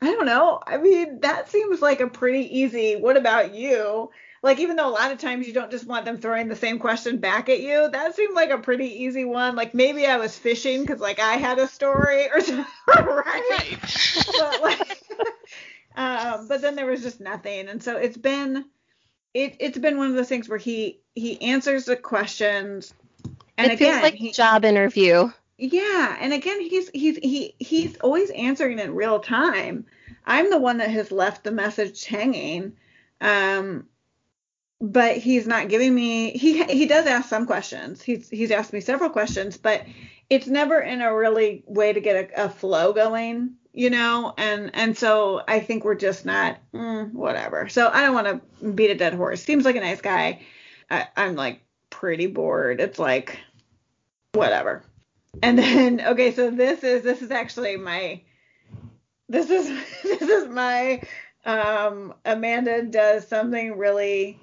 I 0.00 0.12
don't 0.12 0.26
know. 0.26 0.60
I 0.64 0.76
mean, 0.76 1.20
that 1.20 1.50
seems 1.50 1.82
like 1.82 2.00
a 2.00 2.06
pretty 2.06 2.58
easy, 2.58 2.94
what 2.96 3.16
about 3.16 3.54
you? 3.54 4.10
Like 4.44 4.60
even 4.60 4.76
though 4.76 4.86
a 4.86 4.92
lot 4.92 5.10
of 5.10 5.16
times 5.16 5.46
you 5.46 5.54
don't 5.54 5.70
just 5.70 5.86
want 5.86 6.04
them 6.04 6.18
throwing 6.18 6.48
the 6.48 6.54
same 6.54 6.78
question 6.78 7.16
back 7.16 7.48
at 7.48 7.60
you, 7.60 7.88
that 7.90 8.14
seemed 8.14 8.34
like 8.34 8.50
a 8.50 8.58
pretty 8.58 9.02
easy 9.02 9.24
one. 9.24 9.56
Like 9.56 9.72
maybe 9.72 10.04
I 10.04 10.18
was 10.18 10.36
fishing 10.36 10.82
because 10.82 11.00
like 11.00 11.18
I 11.18 11.36
had 11.36 11.58
a 11.58 11.66
story 11.66 12.28
or 12.28 12.40
something, 12.42 12.66
right? 12.86 13.78
but 14.38 14.62
like, 14.62 15.02
um, 15.96 16.46
but 16.46 16.60
then 16.60 16.76
there 16.76 16.84
was 16.84 17.02
just 17.02 17.20
nothing, 17.22 17.68
and 17.68 17.82
so 17.82 17.96
it's 17.96 18.18
been, 18.18 18.66
it 19.32 19.56
it's 19.60 19.78
been 19.78 19.96
one 19.96 20.08
of 20.08 20.14
those 20.14 20.28
things 20.28 20.46
where 20.46 20.58
he 20.58 21.00
he 21.14 21.40
answers 21.40 21.86
the 21.86 21.96
questions, 21.96 22.92
and 23.56 23.72
it 23.72 23.76
again, 23.76 23.92
feels 23.92 24.02
like 24.02 24.14
he, 24.14 24.30
job 24.30 24.66
interview. 24.66 25.30
Yeah, 25.56 26.18
and 26.20 26.34
again, 26.34 26.60
he's 26.60 26.90
he's 26.90 27.16
he 27.16 27.54
he's 27.58 27.96
always 27.96 28.28
answering 28.28 28.78
in 28.78 28.94
real 28.94 29.20
time. 29.20 29.86
I'm 30.26 30.50
the 30.50 30.58
one 30.58 30.78
that 30.78 30.90
has 30.90 31.10
left 31.10 31.44
the 31.44 31.50
message 31.50 32.04
hanging. 32.04 32.76
Um, 33.22 33.86
but 34.80 35.16
he's 35.16 35.46
not 35.46 35.68
giving 35.68 35.94
me 35.94 36.30
he 36.32 36.62
he 36.64 36.86
does 36.86 37.06
ask 37.06 37.28
some 37.28 37.46
questions. 37.46 38.02
He's 38.02 38.28
he's 38.28 38.50
asked 38.50 38.72
me 38.72 38.80
several 38.80 39.10
questions 39.10 39.56
but 39.56 39.84
it's 40.30 40.46
never 40.46 40.80
in 40.80 41.02
a 41.02 41.14
really 41.14 41.62
way 41.66 41.92
to 41.92 42.00
get 42.00 42.30
a, 42.30 42.44
a 42.44 42.48
flow 42.48 42.92
going 42.92 43.56
you 43.74 43.90
know? 43.90 44.32
And 44.38 44.70
and 44.72 44.96
so 44.96 45.42
i 45.46 45.60
think 45.60 45.84
we're 45.84 45.96
just 45.96 46.24
not 46.24 46.58
mm, 46.72 47.12
whatever. 47.12 47.68
So 47.68 47.90
i 47.92 48.02
don't 48.02 48.14
want 48.14 48.42
to 48.60 48.66
beat 48.68 48.90
a 48.90 48.94
dead 48.94 49.14
horse. 49.14 49.42
Seems 49.42 49.64
like 49.64 49.76
a 49.76 49.80
nice 49.80 50.00
guy. 50.00 50.40
I, 50.90 51.08
i'm 51.16 51.34
like 51.34 51.60
pretty 51.90 52.26
bored. 52.28 52.80
It's 52.80 52.98
like 52.98 53.38
whatever. 54.32 54.84
And 55.42 55.58
then 55.58 56.00
okay 56.06 56.32
so 56.32 56.50
this 56.50 56.82
is 56.82 57.02
this 57.02 57.20
is 57.20 57.30
actually 57.30 57.76
my 57.76 58.22
this 59.28 59.50
is 59.50 59.68
this 60.02 60.22
is 60.22 60.48
my 60.48 61.02
um 61.44 62.14
Amanda 62.24 62.82
does 62.82 63.26
something 63.26 63.76
really 63.76 64.38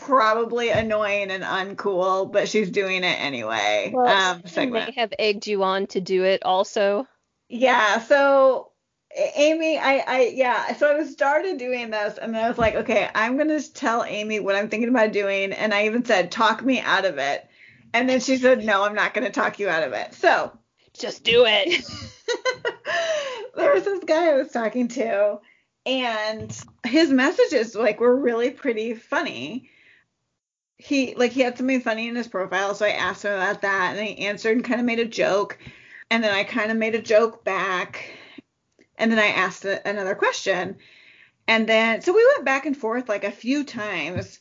probably 0.00 0.70
annoying 0.70 1.30
and 1.30 1.44
uncool, 1.44 2.30
but 2.30 2.48
she's 2.48 2.70
doing 2.70 3.04
it 3.04 3.20
anyway. 3.20 3.92
Well, 3.94 4.06
um 4.06 4.42
they 4.44 4.92
have 4.96 5.12
egged 5.18 5.46
you 5.46 5.62
on 5.62 5.86
to 5.88 6.00
do 6.00 6.24
it 6.24 6.42
also. 6.44 7.06
Yeah, 7.48 8.00
so 8.00 8.72
Amy, 9.34 9.78
I, 9.78 10.04
I, 10.06 10.32
yeah, 10.34 10.74
so 10.76 10.90
I 10.90 10.94
was 10.94 11.10
started 11.10 11.58
doing 11.58 11.90
this, 11.90 12.18
and 12.18 12.34
then 12.34 12.44
I 12.44 12.48
was 12.48 12.58
like, 12.58 12.74
okay, 12.74 13.08
I'm 13.14 13.38
gonna 13.38 13.60
tell 13.60 14.04
Amy 14.04 14.38
what 14.38 14.54
I'm 14.54 14.68
thinking 14.68 14.90
about 14.90 15.12
doing, 15.12 15.52
and 15.52 15.72
I 15.72 15.86
even 15.86 16.04
said, 16.04 16.30
talk 16.30 16.62
me 16.62 16.80
out 16.80 17.04
of 17.04 17.18
it, 17.18 17.48
and 17.94 18.08
then 18.08 18.20
she 18.20 18.36
said, 18.36 18.64
no, 18.64 18.84
I'm 18.84 18.94
not 18.94 19.14
gonna 19.14 19.30
talk 19.30 19.58
you 19.58 19.68
out 19.68 19.82
of 19.82 19.92
it. 19.92 20.14
So 20.14 20.52
Just 20.92 21.24
do 21.24 21.44
it. 21.46 21.84
there 23.56 23.72
was 23.72 23.84
this 23.84 24.04
guy 24.04 24.30
I 24.30 24.34
was 24.34 24.50
talking 24.50 24.88
to, 24.88 25.40
and 25.86 26.64
his 26.84 27.10
messages 27.10 27.74
like 27.74 28.00
were 28.00 28.14
really 28.14 28.50
pretty 28.50 28.94
funny. 28.94 29.70
He 30.78 31.14
like 31.14 31.32
he 31.32 31.40
had 31.40 31.58
something 31.58 31.80
funny 31.80 32.08
in 32.08 32.16
his 32.16 32.28
profile, 32.28 32.74
so 32.74 32.86
I 32.86 32.90
asked 32.90 33.24
him 33.24 33.32
about 33.32 33.62
that, 33.62 33.96
and 33.96 34.06
he 34.06 34.26
answered 34.26 34.56
and 34.56 34.64
kind 34.64 34.80
of 34.80 34.86
made 34.86 35.00
a 35.00 35.04
joke, 35.04 35.58
and 36.10 36.22
then 36.22 36.32
I 36.32 36.44
kind 36.44 36.70
of 36.70 36.76
made 36.76 36.94
a 36.94 37.02
joke 37.02 37.44
back, 37.44 38.10
and 38.96 39.10
then 39.10 39.18
I 39.18 39.26
asked 39.26 39.64
a, 39.64 39.86
another 39.88 40.14
question, 40.14 40.76
and 41.48 41.68
then 41.68 42.00
so 42.00 42.12
we 42.12 42.26
went 42.34 42.44
back 42.44 42.64
and 42.64 42.76
forth 42.76 43.08
like 43.08 43.24
a 43.24 43.32
few 43.32 43.64
times, 43.64 44.38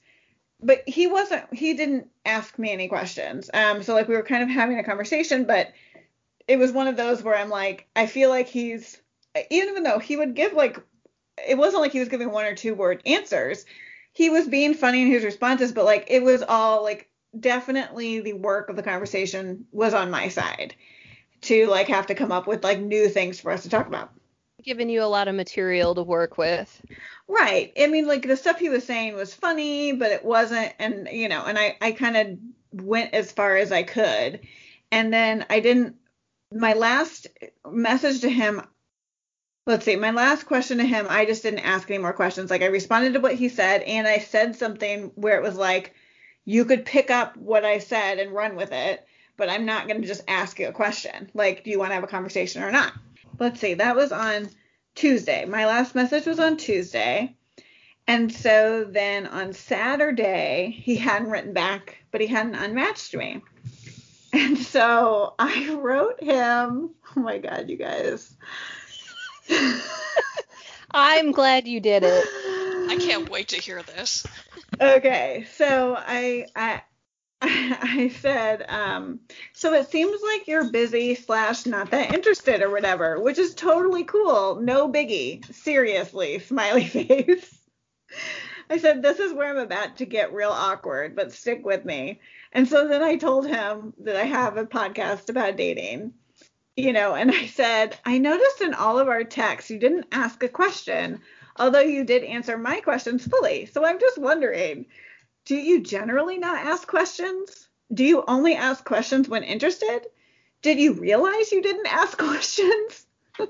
but 0.62 0.88
he 0.88 1.08
wasn't 1.08 1.52
he 1.54 1.74
didn't 1.74 2.08
ask 2.26 2.58
me 2.60 2.72
any 2.72 2.88
questions. 2.88 3.50
Um, 3.54 3.82
so 3.82 3.96
like 3.96 4.08
we 4.08 4.16
were 4.16 4.24
kind 4.24 4.44
of 4.44 4.50
having 4.50 4.78
a 4.78 4.84
conversation, 4.84 5.46
but 5.46 5.72
it 6.48 6.58
was 6.58 6.72
one 6.72 6.88
of 6.88 6.98
those 6.98 7.24
where 7.24 7.36
I'm 7.36 7.50
like, 7.50 7.88
I 7.96 8.06
feel 8.06 8.30
like 8.30 8.48
he's 8.48 9.02
even 9.50 9.84
though 9.84 10.00
he 10.00 10.18
would 10.18 10.36
give 10.36 10.54
like 10.54 10.80
it 11.48 11.58
wasn't 11.58 11.82
like 11.82 11.92
he 11.92 12.00
was 12.00 12.10
giving 12.10 12.32
one 12.32 12.46
or 12.46 12.56
two 12.56 12.74
word 12.74 13.02
answers. 13.06 13.66
He 14.18 14.32
was 14.32 14.48
being 14.48 14.74
funny 14.74 15.04
in 15.04 15.12
his 15.12 15.24
responses, 15.24 15.72
but 15.72 15.86
like 15.86 16.08
it 16.08 16.24
was 16.24 16.42
all 16.42 16.82
like 16.82 17.08
definitely 17.40 18.20
the 18.20 18.34
work 18.34 18.68
of 18.68 18.76
the 18.76 18.82
conversation 18.82 19.68
was 19.72 19.94
on 19.94 20.10
my 20.10 20.30
side 20.30 20.74
to 21.42 21.68
like 21.68 21.88
have 21.90 22.08
to 22.08 22.16
come 22.16 22.32
up 22.32 22.48
with 22.48 22.64
like 22.64 22.80
new 22.80 23.10
things 23.10 23.40
for 23.40 23.52
us 23.52 23.62
to 23.62 23.70
talk 23.70 23.86
about. 23.86 24.10
Giving 24.64 24.90
you 24.90 25.04
a 25.04 25.06
lot 25.06 25.28
of 25.28 25.36
material 25.36 25.94
to 25.94 26.02
work 26.02 26.36
with. 26.36 26.82
Right. 27.28 27.72
I 27.80 27.86
mean, 27.86 28.08
like 28.08 28.26
the 28.26 28.36
stuff 28.36 28.58
he 28.58 28.70
was 28.70 28.84
saying 28.84 29.14
was 29.14 29.36
funny, 29.36 29.92
but 29.92 30.12
it 30.12 30.26
wasn't. 30.26 30.74
And, 30.80 31.08
you 31.12 31.30
know, 31.30 31.44
and 31.46 31.56
I, 31.56 31.78
I 31.80 31.92
kind 31.92 32.18
of 32.18 32.84
went 32.84 33.14
as 33.14 33.32
far 33.32 33.56
as 33.56 33.72
I 33.72 33.84
could. 33.84 34.40
And 34.92 35.14
then 35.14 35.46
I 35.52 35.60
didn't, 35.60 35.96
my 36.52 36.74
last 36.74 37.28
message 37.70 38.22
to 38.22 38.30
him, 38.32 38.64
let's 39.68 39.84
see, 39.84 39.98
my 39.98 40.12
last 40.12 40.46
question 40.46 40.78
to 40.78 40.86
him, 40.86 41.06
I 41.10 41.26
just 41.26 41.44
didn't 41.44 41.60
ask 41.60 41.90
any 41.92 42.00
more 42.00 42.14
questions. 42.14 42.50
Like 42.50 42.62
I 42.62 42.68
responded 42.68 43.14
to 43.14 43.20
what 43.20 43.36
he 43.36 43.50
said, 43.50 43.82
and 43.84 44.08
I 44.08 44.20
said 44.20 44.56
something 44.56 45.12
where 45.16 45.38
it 45.38 45.44
was 45.44 45.58
like, 45.58 45.94
you 46.46 46.64
could 46.64 46.86
pick 46.86 47.12
up 47.12 47.36
what 47.36 47.66
I 47.66 47.80
said 47.80 48.18
and 48.18 48.32
run 48.32 48.56
with 48.56 48.72
it, 48.72 49.06
but 49.36 49.50
I'm 49.50 49.66
not 49.66 49.88
going 49.88 50.02
to 50.02 50.08
just 50.08 50.24
ask 50.30 50.58
you 50.58 50.70
a 50.70 50.72
question. 50.72 51.30
Like, 51.34 51.66
do 51.66 51.70
you 51.70 51.78
want 51.78 51.92
to 51.92 51.96
have 51.96 52.06
a 52.06 52.08
conversation 52.08 52.64
or 52.64 52.72
not? 52.72 52.94
Let's 53.38 53.60
see, 53.60 53.74
that 53.74 53.98
was 53.98 54.14
on 54.14 54.50
Tuesday. 54.96 55.44
My 55.44 55.66
last 55.66 55.94
message 55.94 56.26
was 56.26 56.40
on 56.40 56.56
Tuesday. 56.56 57.36
And 58.08 58.32
so 58.32 58.86
then 58.86 59.28
on 59.28 59.52
Saturday, 59.52 60.74
he 60.82 60.96
hadn't 60.96 61.30
written 61.30 61.52
back, 61.52 61.98
but 62.12 62.22
he 62.22 62.28
hadn't 62.28 62.56
unmatched 62.56 63.14
me. 63.14 63.42
And 64.32 64.58
so 64.58 65.36
I 65.38 65.74
wrote 65.82 66.24
him, 66.24 66.92
oh 67.16 67.20
my 67.20 67.38
God, 67.38 67.70
you 67.70 67.76
guys. 67.76 68.34
I'm 70.92 71.32
glad 71.32 71.68
you 71.68 71.80
did 71.80 72.04
it. 72.04 72.26
I 72.90 72.98
can't 73.00 73.30
wait 73.30 73.50
to 73.50 73.58
hear 73.58 73.84
this. 73.84 74.26
okay, 74.80 75.46
so 75.54 75.96
I 75.98 76.48
I 76.56 76.82
I 77.42 78.12
said, 78.20 78.66
um, 78.68 79.20
so 79.54 79.74
it 79.74 79.92
seems 79.92 80.20
like 80.24 80.48
you're 80.48 80.72
busy 80.72 81.14
slash 81.14 81.68
not 81.68 81.92
that 81.92 82.14
interested 82.14 82.64
or 82.64 82.72
whatever, 82.72 83.20
which 83.20 83.38
is 83.38 83.54
totally 83.54 84.06
cool. 84.06 84.56
No 84.56 84.92
biggie. 84.92 85.46
Seriously, 85.54 86.40
smiley 86.48 86.86
face. 86.86 87.60
I 88.72 88.78
said, 88.78 89.04
this 89.04 89.20
is 89.20 89.34
where 89.34 89.50
I'm 89.50 89.64
about 89.64 89.98
to 89.98 90.06
get 90.06 90.34
real 90.34 90.50
awkward, 90.50 91.16
but 91.16 91.32
stick 91.32 91.64
with 91.64 91.86
me. 91.86 92.20
And 92.52 92.68
so 92.68 92.88
then 92.88 93.04
I 93.04 93.18
told 93.18 93.48
him 93.48 93.94
that 94.00 94.16
I 94.16 94.24
have 94.24 94.58
a 94.58 94.66
podcast 94.66 95.30
about 95.30 95.58
dating, 95.58 96.14
you 96.78 96.94
know, 96.94 97.16
and 97.16 97.32
I 97.32 97.48
said, 97.48 97.98
I 98.06 98.20
noticed 98.20 98.62
in 98.62 98.76
all 98.76 99.00
of 99.00 99.10
our 99.10 99.24
texts 99.24 99.72
you 99.72 99.80
didn't 99.80 100.06
ask 100.12 100.44
a 100.44 100.50
question, 100.50 101.22
although 101.58 101.80
you 101.80 102.04
did 102.04 102.24
answer 102.24 102.58
my 102.58 102.80
questions 102.82 103.26
fully. 103.28 103.66
So 103.66 103.84
I'm 103.84 104.00
just 104.00 104.20
wondering, 104.20 104.86
do 105.46 105.56
you 105.56 105.82
generally 105.82 106.38
not 106.38 106.64
ask 106.64 106.88
questions? 106.88 107.68
Do 107.92 108.04
you 108.06 108.24
only 108.28 108.54
ask 108.54 108.86
questions 108.86 109.28
when 109.28 109.44
interested? 109.44 110.02
Did 110.62 110.80
you 110.80 110.94
realize 110.94 111.52
you 111.52 111.64
didn't 111.64 111.88
ask 111.92 112.18
questions? 112.20 113.08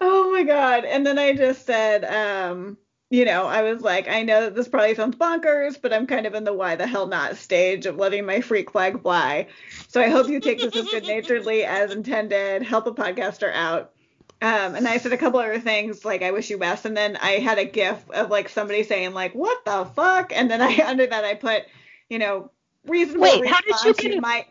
oh 0.00 0.32
my 0.32 0.42
god. 0.44 0.84
And 0.84 1.06
then 1.06 1.18
I 1.18 1.34
just 1.34 1.66
said, 1.66 2.04
um, 2.04 2.78
you 3.14 3.24
know, 3.24 3.46
I 3.46 3.62
was 3.62 3.80
like, 3.80 4.08
I 4.08 4.22
know 4.24 4.42
that 4.42 4.56
this 4.56 4.66
probably 4.66 4.96
sounds 4.96 5.14
bonkers, 5.14 5.80
but 5.80 5.92
I'm 5.92 6.06
kind 6.08 6.26
of 6.26 6.34
in 6.34 6.42
the 6.42 6.52
why 6.52 6.74
the 6.74 6.86
hell 6.86 7.06
not 7.06 7.36
stage 7.36 7.86
of 7.86 7.96
letting 7.96 8.26
my 8.26 8.40
freak 8.40 8.72
flag 8.72 9.02
fly. 9.02 9.46
So 9.86 10.00
I 10.00 10.08
hope 10.08 10.28
you 10.28 10.40
take 10.40 10.58
this 10.60 10.74
as 10.74 10.88
good 10.88 11.06
naturedly 11.06 11.64
as 11.64 11.92
intended. 11.92 12.62
Help 12.64 12.88
a 12.88 12.92
podcaster 12.92 13.52
out. 13.52 13.92
Um, 14.42 14.74
and 14.74 14.88
I 14.88 14.98
said 14.98 15.12
a 15.12 15.16
couple 15.16 15.38
other 15.38 15.60
things 15.60 16.04
like 16.04 16.22
I 16.22 16.32
wish 16.32 16.50
you 16.50 16.58
best, 16.58 16.86
and 16.86 16.96
then 16.96 17.16
I 17.16 17.38
had 17.38 17.58
a 17.58 17.64
gif 17.64 18.10
of 18.10 18.30
like 18.30 18.48
somebody 18.48 18.82
saying 18.82 19.14
like 19.14 19.32
what 19.32 19.64
the 19.64 19.84
fuck, 19.94 20.32
and 20.34 20.50
then 20.50 20.60
I 20.60 20.76
under 20.86 21.06
that 21.06 21.24
I 21.24 21.34
put, 21.34 21.62
you 22.10 22.18
know, 22.18 22.50
reasonable 22.84 23.22
Wait, 23.22 23.46
how 23.46 23.60
did 23.60 23.76
you 23.84 23.94
get 23.94 24.18
a- 24.18 24.20
might 24.20 24.46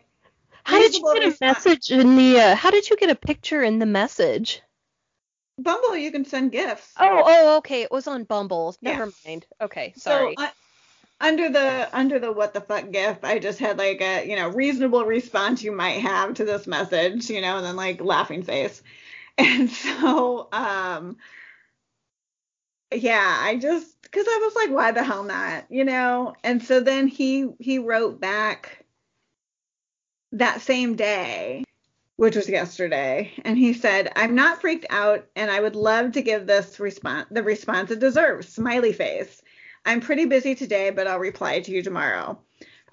How 0.63 0.79
did 0.79 0.95
you 0.95 1.03
get 1.13 1.23
a 1.23 1.27
response. 1.27 1.65
message 1.65 1.91
in 1.91 2.15
the? 2.15 2.39
Uh, 2.39 2.55
how 2.55 2.71
did 2.71 2.89
you 2.89 2.95
get 2.95 3.09
a 3.09 3.15
picture 3.15 3.61
in 3.61 3.79
the 3.79 3.85
message? 3.85 4.61
Bumble, 5.57 5.95
you 5.95 6.11
can 6.11 6.25
send 6.25 6.51
gifts. 6.51 6.93
Oh, 6.99 7.23
oh, 7.25 7.57
okay. 7.57 7.83
It 7.83 7.91
was 7.91 8.07
on 8.07 8.23
Bumble. 8.23 8.75
Yeah. 8.81 8.93
Never 8.93 9.11
mind. 9.25 9.45
Okay, 9.61 9.93
sorry. 9.95 10.35
So 10.35 10.43
uh, 10.43 10.49
under 11.21 11.49
the 11.49 11.89
under 11.93 12.19
the 12.19 12.31
what 12.31 12.53
the 12.53 12.61
fuck 12.61 12.91
gif, 12.91 13.23
I 13.23 13.39
just 13.39 13.59
had 13.59 13.77
like 13.77 14.01
a 14.01 14.27
you 14.27 14.35
know 14.35 14.49
reasonable 14.49 15.05
response 15.05 15.63
you 15.63 15.71
might 15.71 16.01
have 16.01 16.35
to 16.35 16.45
this 16.45 16.67
message, 16.67 17.29
you 17.29 17.41
know, 17.41 17.57
and 17.57 17.65
then 17.65 17.75
like 17.75 18.01
laughing 18.01 18.43
face. 18.43 18.81
And 19.35 19.67
so 19.67 20.47
um 20.51 21.17
yeah, 22.93 23.37
I 23.41 23.57
just 23.57 23.99
because 24.01 24.27
I 24.27 24.39
was 24.43 24.55
like, 24.55 24.69
why 24.69 24.91
the 24.91 25.03
hell 25.03 25.23
not, 25.23 25.65
you 25.71 25.85
know? 25.85 26.35
And 26.43 26.61
so 26.61 26.81
then 26.81 27.07
he 27.07 27.47
he 27.59 27.79
wrote 27.79 28.19
back 28.19 28.85
that 30.33 30.61
same 30.61 30.95
day, 30.95 31.63
which 32.23 32.37
was 32.37 32.47
yesterday, 32.47 33.33
and 33.43 33.57
he 33.57 33.73
said, 33.73 34.09
I'm 34.15 34.33
not 34.33 34.61
freaked 34.61 34.85
out, 34.89 35.25
and 35.35 35.51
I 35.51 35.59
would 35.59 35.75
love 35.75 36.13
to 36.13 36.21
give 36.21 36.47
this 36.47 36.79
response 36.79 37.27
the 37.29 37.43
response 37.43 37.91
it 37.91 37.99
deserves. 37.99 38.47
Smiley 38.47 38.93
face. 38.93 39.41
I'm 39.85 39.99
pretty 39.99 40.23
busy 40.23 40.55
today, 40.55 40.89
but 40.89 41.05
I'll 41.05 41.19
reply 41.19 41.59
to 41.59 41.69
you 41.69 41.83
tomorrow. 41.83 42.39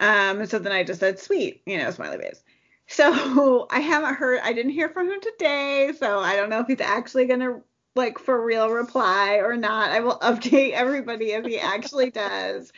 Um, 0.00 0.44
so 0.46 0.58
then 0.58 0.72
I 0.72 0.82
just 0.82 0.98
said, 0.98 1.20
sweet, 1.20 1.62
you 1.64 1.78
know, 1.78 1.92
smiley 1.92 2.18
face. 2.18 2.42
So 2.88 3.68
I 3.70 3.78
haven't 3.78 4.16
heard, 4.16 4.40
I 4.42 4.52
didn't 4.52 4.72
hear 4.72 4.88
from 4.88 5.08
him 5.08 5.20
today, 5.20 5.92
so 5.96 6.18
I 6.18 6.34
don't 6.34 6.50
know 6.50 6.58
if 6.58 6.66
he's 6.66 6.80
actually 6.80 7.26
gonna 7.26 7.60
like 7.94 8.18
for 8.18 8.44
real 8.44 8.68
reply 8.68 9.34
or 9.44 9.56
not. 9.56 9.92
I 9.92 10.00
will 10.00 10.18
update 10.22 10.72
everybody 10.72 11.30
if 11.30 11.46
he 11.46 11.60
actually 11.60 12.10
does. 12.10 12.72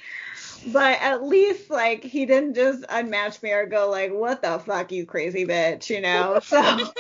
But 0.67 0.99
at 1.01 1.25
least 1.25 1.71
like 1.71 2.05
he 2.05 2.27
didn't 2.27 2.55
just 2.55 2.83
unmatch 2.85 3.43
me 3.43 3.53
or 3.53 3.67
go 3.67 3.91
like, 3.91 4.13
what 4.13 4.43
the 4.43 4.59
fuck, 4.59 4.93
you 4.93 5.07
crazy 5.07 5.47
bitch, 5.47 5.91
you 5.91 6.01
know? 6.01 6.41
So 6.53 6.61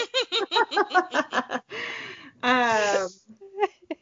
um 2.42 3.08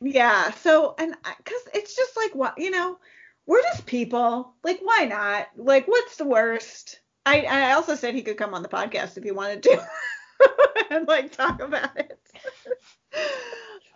yeah 0.01 0.51
so 0.53 0.95
and 0.99 1.15
because 1.37 1.61
it's 1.75 1.95
just 1.95 2.17
like 2.17 2.35
what 2.35 2.55
you 2.57 2.71
know 2.71 2.99
we're 3.47 3.63
just 3.63 3.85
people. 3.85 4.55
Like 4.63 4.81
why 4.83 5.05
not? 5.05 5.49
Like 5.57 5.89
what's 5.89 6.17
the 6.17 6.25
worst? 6.25 7.01
I 7.27 7.43
i 7.43 7.73
also 7.73 7.97
said 7.97 8.15
he 8.15 8.23
could 8.23 8.39
come 8.39 8.55
on 8.55 8.63
the 8.63 8.69
podcast 8.69 9.17
if 9.17 9.25
he 9.25 9.31
wanted 9.31 9.63
to 9.65 9.87
and 10.91 11.07
like 11.07 11.33
talk 11.33 11.61
about 11.61 11.91
it 11.97 12.19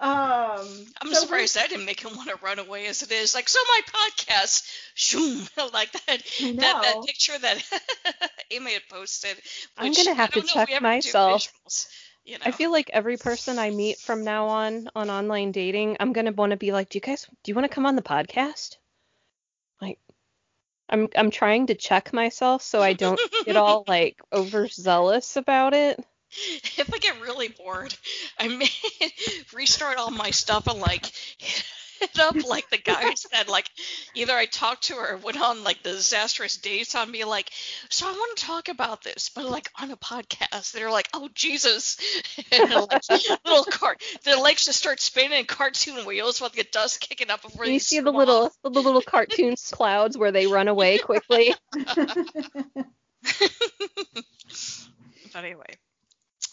um 0.01 0.87
I'm 1.01 1.15
so 1.15 1.21
surprised 1.21 1.57
I 1.57 1.67
didn't 1.67 1.87
make 1.87 2.01
him 2.01 2.17
want 2.17 2.29
to 2.29 2.37
run 2.45 2.59
away 2.59 2.87
as 2.87 3.03
it 3.03 3.13
is. 3.13 3.35
Like, 3.35 3.49
so 3.49 3.59
my 3.69 3.81
podcast, 3.87 4.69
shoom, 4.95 5.47
like 5.73 5.93
that, 5.93 6.23
that, 6.39 6.57
that 6.59 7.03
picture 7.07 7.39
that 7.39 7.63
Amy 8.51 8.73
had 8.73 8.83
posted. 8.89 9.37
I'm 9.79 9.93
gonna 9.93 10.15
have 10.15 10.31
to 10.33 10.41
don't 10.41 10.55
know 10.55 10.63
if 10.63 10.69
check 10.69 10.83
myself. 10.83 11.53
visuals, 11.67 11.89
you 12.25 12.39
know. 12.39 12.45
I 12.47 12.51
feel 12.51 12.73
like 12.73 12.91
every 12.93 13.17
person 13.17 13.59
I 13.59 13.71
meet 13.71 13.99
from 13.99 14.25
now 14.25 14.47
on 14.47 14.89
on 14.97 15.11
online 15.11 15.53
dating, 15.53 15.97
I'm 16.01 16.13
gonna 16.13 16.33
want 16.33 16.51
to 16.51 16.57
be 16.57 16.73
like, 16.73 16.89
do 16.89 16.97
you 16.97 17.01
guys, 17.01 17.27
do 17.43 17.51
you 17.51 17.55
want 17.55 17.65
to 17.65 17.75
come 17.75 17.87
on 17.87 17.97
the 17.97 18.03
podcast? 18.03 18.77
Like, 19.81 19.99
I'm 20.89 21.09
I'm 21.17 21.31
trying 21.31 21.69
to 21.69 21.75
check 21.75 22.13
myself 22.13 22.63
so 22.63 22.83
I 22.83 22.93
don't 22.95 23.21
get 23.45 23.57
all 23.57 23.85
like 23.89 24.21
overzealous 24.33 25.37
about 25.37 25.75
it. 25.75 26.05
If 27.15 27.21
I 27.21 27.23
get 27.23 27.23
really 27.23 27.49
bored, 27.49 27.95
I 28.39 28.49
may 28.49 28.69
restart 29.55 29.99
all 29.99 30.11
my 30.11 30.31
stuff 30.31 30.67
and 30.67 30.81
like 30.81 31.07
hit 32.05 32.19
up 32.21 32.37
like 32.49 32.69
the 32.71 32.79
guy 32.79 33.15
said, 33.15 33.49
like 33.49 33.69
either 34.15 34.33
I 34.33 34.47
talked 34.47 34.85
to 34.85 34.95
her 34.95 35.15
or 35.15 35.17
went 35.19 35.41
on 35.41 35.65
like 35.65 35.83
the 35.83 35.93
disastrous 35.93 36.57
dates 36.57 36.95
on 36.95 37.11
me, 37.11 37.25
like, 37.25 37.51
so 37.89 38.07
I 38.07 38.13
want 38.13 38.37
to 38.39 38.45
talk 38.45 38.69
about 38.69 39.03
this, 39.03 39.31
but 39.35 39.45
like 39.45 39.71
on 39.81 39.91
a 39.91 39.97
podcast. 39.97 40.73
They're 40.73 40.91
like, 40.91 41.09
oh 41.15 41.29
Jesus, 41.35 41.99
and 42.53 42.71
like, 42.71 43.03
little 43.47 43.65
cart, 43.65 44.03
their 44.25 44.37
legs 44.37 44.65
just 44.65 44.79
start 44.79 45.01
spinning 45.01 45.45
cartoon 45.47 46.05
wheels 46.07 46.41
with 46.41 46.53
the 46.53 46.65
dust 46.65 47.01
kicking 47.01 47.31
up 47.31 47.43
before 47.43 47.67
You 47.67 47.79
see 47.79 48.01
the 48.01 48.13
little 48.13 48.47
off. 48.47 48.57
the 48.63 48.71
little 48.71 49.03
cartoon 49.03 49.55
clouds 49.73 50.19
where 50.19 50.33
they 50.33 50.47
run 50.47 50.69
away 50.69 50.99
quickly. 50.99 51.55
But 55.33 55.45
anyway. 55.45 55.77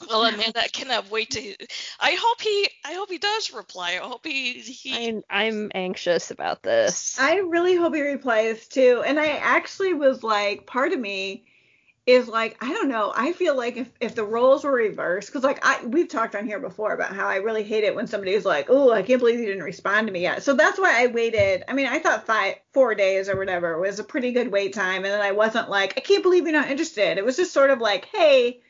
Well, 0.07 0.25
Amanda, 0.25 0.61
I 0.61 0.67
cannot 0.67 1.09
wait 1.09 1.31
to. 1.31 1.55
I 1.99 2.17
hope 2.19 2.41
he. 2.41 2.67
I 2.85 2.93
hope 2.93 3.09
he 3.09 3.17
does 3.17 3.53
reply. 3.53 3.99
I 4.01 4.07
hope 4.07 4.25
he. 4.25 4.53
he 4.53 5.07
I'm 5.07 5.23
I'm 5.29 5.71
anxious 5.73 6.31
about 6.31 6.63
this. 6.63 7.19
I 7.19 7.37
really 7.37 7.75
hope 7.75 7.95
he 7.95 8.01
replies 8.01 8.67
too. 8.67 9.03
And 9.05 9.19
I 9.19 9.27
actually 9.37 9.93
was 9.93 10.23
like, 10.23 10.65
part 10.65 10.91
of 10.91 10.99
me 10.99 11.45
is 12.07 12.27
like, 12.27 12.57
I 12.61 12.73
don't 12.73 12.89
know. 12.89 13.13
I 13.15 13.31
feel 13.31 13.55
like 13.55 13.77
if, 13.77 13.89
if 13.99 14.15
the 14.15 14.23
roles 14.23 14.63
were 14.63 14.73
reversed, 14.73 15.29
because 15.29 15.43
like 15.43 15.63
I 15.63 15.85
we've 15.85 16.09
talked 16.09 16.35
on 16.35 16.47
here 16.47 16.59
before 16.59 16.93
about 16.93 17.15
how 17.15 17.27
I 17.27 17.37
really 17.37 17.63
hate 17.63 17.83
it 17.83 17.95
when 17.95 18.07
somebody 18.07 18.33
is 18.33 18.43
like, 18.43 18.67
oh, 18.69 18.91
I 18.91 19.03
can't 19.03 19.19
believe 19.19 19.39
you 19.39 19.45
didn't 19.45 19.63
respond 19.63 20.07
to 20.07 20.13
me 20.13 20.21
yet. 20.21 20.43
So 20.43 20.55
that's 20.55 20.79
why 20.79 21.03
I 21.03 21.07
waited. 21.07 21.63
I 21.67 21.73
mean, 21.73 21.85
I 21.85 21.99
thought 21.99 22.25
five, 22.25 22.55
four 22.73 22.95
days 22.95 23.29
or 23.29 23.37
whatever 23.37 23.79
was 23.79 23.99
a 23.99 24.03
pretty 24.03 24.31
good 24.31 24.51
wait 24.51 24.73
time, 24.73 25.03
and 25.03 25.13
then 25.13 25.21
I 25.21 25.31
wasn't 25.31 25.69
like, 25.69 25.93
I 25.95 26.01
can't 26.01 26.23
believe 26.23 26.43
you're 26.43 26.53
not 26.53 26.71
interested. 26.71 27.17
It 27.17 27.25
was 27.25 27.37
just 27.37 27.53
sort 27.53 27.69
of 27.69 27.79
like, 27.79 28.05
hey. 28.05 28.61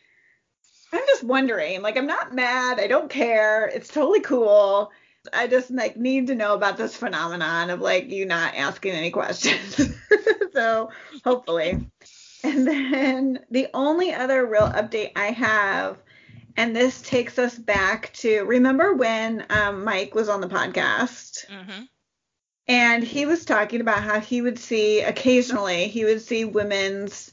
I'm 0.93 1.01
just 1.07 1.23
wondering. 1.23 1.81
Like, 1.81 1.97
I'm 1.97 2.07
not 2.07 2.33
mad. 2.33 2.79
I 2.79 2.87
don't 2.87 3.09
care. 3.09 3.67
It's 3.67 3.87
totally 3.87 4.21
cool. 4.21 4.91
I 5.31 5.47
just 5.47 5.69
like 5.71 5.97
need 5.97 6.27
to 6.27 6.35
know 6.35 6.55
about 6.55 6.77
this 6.77 6.95
phenomenon 6.97 7.69
of 7.69 7.79
like 7.79 8.09
you 8.09 8.25
not 8.25 8.55
asking 8.55 8.93
any 8.93 9.11
questions. 9.11 9.79
so 10.53 10.89
hopefully. 11.23 11.87
And 12.43 12.67
then 12.67 13.39
the 13.51 13.67
only 13.73 14.13
other 14.13 14.45
real 14.45 14.67
update 14.67 15.11
I 15.15 15.27
have, 15.27 15.97
and 16.57 16.75
this 16.75 17.01
takes 17.03 17.37
us 17.37 17.55
back 17.55 18.11
to 18.13 18.41
remember 18.41 18.93
when 18.95 19.45
um, 19.51 19.83
Mike 19.83 20.15
was 20.15 20.27
on 20.27 20.41
the 20.41 20.47
podcast 20.49 21.45
Mhm. 21.47 21.87
and 22.67 23.03
he 23.03 23.25
was 23.27 23.45
talking 23.45 23.79
about 23.81 24.01
how 24.03 24.19
he 24.19 24.41
would 24.41 24.57
see 24.57 25.01
occasionally 25.01 25.87
he 25.87 26.03
would 26.03 26.21
see 26.21 26.45
women's 26.45 27.31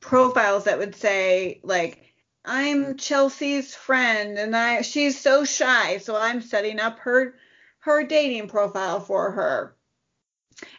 profiles 0.00 0.64
that 0.64 0.78
would 0.78 0.94
say 0.96 1.60
like 1.62 2.07
I'm 2.50 2.96
Chelsea's 2.96 3.74
friend 3.74 4.38
and 4.38 4.56
I 4.56 4.80
she's 4.80 5.20
so 5.20 5.44
shy 5.44 5.98
so 5.98 6.16
I'm 6.16 6.40
setting 6.40 6.80
up 6.80 6.98
her 7.00 7.34
her 7.80 8.04
dating 8.04 8.48
profile 8.48 9.00
for 9.00 9.32
her. 9.32 9.76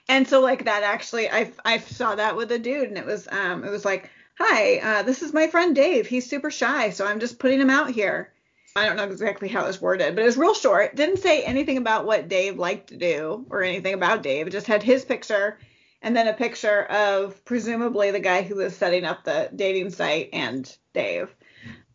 And 0.08 0.28
so 0.28 0.42
like 0.42 0.66
that 0.66 0.82
actually 0.82 1.30
I 1.30 1.52
I 1.64 1.78
saw 1.78 2.16
that 2.16 2.36
with 2.36 2.52
a 2.52 2.58
dude 2.58 2.90
and 2.90 2.98
it 2.98 3.06
was 3.06 3.28
um 3.28 3.64
it 3.64 3.70
was 3.70 3.86
like 3.86 4.10
hi 4.40 4.80
uh, 4.80 5.04
this 5.04 5.22
is 5.22 5.32
my 5.32 5.46
friend 5.46 5.76
Dave 5.76 6.08
he's 6.08 6.28
super 6.28 6.50
shy 6.50 6.90
so 6.90 7.06
I'm 7.06 7.20
just 7.20 7.38
putting 7.38 7.62
him 7.62 7.70
out 7.70 7.92
here. 7.92 8.34
I 8.76 8.88
don't 8.88 8.98
know 8.98 9.04
exactly 9.04 9.48
how 9.48 9.64
it 9.64 9.68
was 9.68 9.82
worded, 9.82 10.16
but 10.16 10.24
it 10.24 10.26
was 10.26 10.38
real 10.38 10.56
short. 10.56 10.96
Didn't 10.96 11.18
say 11.18 11.44
anything 11.44 11.78
about 11.78 12.06
what 12.06 12.30
Dave 12.30 12.58
liked 12.58 12.88
to 12.88 12.98
do 12.98 13.46
or 13.52 13.62
anything 13.62 13.94
about 13.94 14.24
Dave. 14.24 14.48
It 14.48 14.52
just 14.52 14.68
had 14.68 14.82
his 14.82 15.06
picture 15.06 15.60
and 16.02 16.16
then 16.16 16.28
a 16.28 16.34
picture 16.34 16.84
of 16.86 17.46
presumably 17.46 18.10
the 18.10 18.20
guy 18.20 18.42
who 18.42 18.56
was 18.56 18.76
setting 18.76 19.06
up 19.06 19.24
the 19.24 19.52
dating 19.56 19.92
site 19.92 20.30
and 20.34 20.76
Dave. 20.94 21.36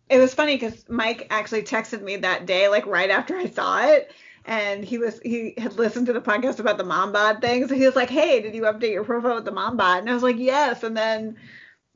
It 0.08 0.18
was 0.18 0.34
funny 0.34 0.56
because 0.56 0.84
Mike 0.88 1.26
actually 1.30 1.62
texted 1.62 2.02
me 2.02 2.16
that 2.16 2.46
day, 2.46 2.68
like 2.68 2.86
right 2.86 3.10
after 3.10 3.36
I 3.36 3.46
saw 3.46 3.86
it, 3.86 4.12
and 4.44 4.84
he 4.84 4.98
was 4.98 5.20
he 5.20 5.54
had 5.56 5.76
listened 5.78 6.06
to 6.06 6.12
the 6.12 6.20
podcast 6.20 6.58
about 6.58 6.76
the 6.78 6.84
mom 6.84 7.12
bod 7.12 7.40
thing, 7.40 7.66
so 7.66 7.74
he 7.74 7.86
was 7.86 7.96
like, 7.96 8.10
"Hey, 8.10 8.40
did 8.42 8.54
you 8.54 8.62
update 8.62 8.92
your 8.92 9.04
profile 9.04 9.36
with 9.36 9.44
the 9.46 9.52
mom 9.52 9.76
bod?" 9.76 10.00
And 10.00 10.10
I 10.10 10.14
was 10.14 10.22
like, 10.22 10.36
"Yes." 10.38 10.82
And 10.82 10.96
then 10.96 11.36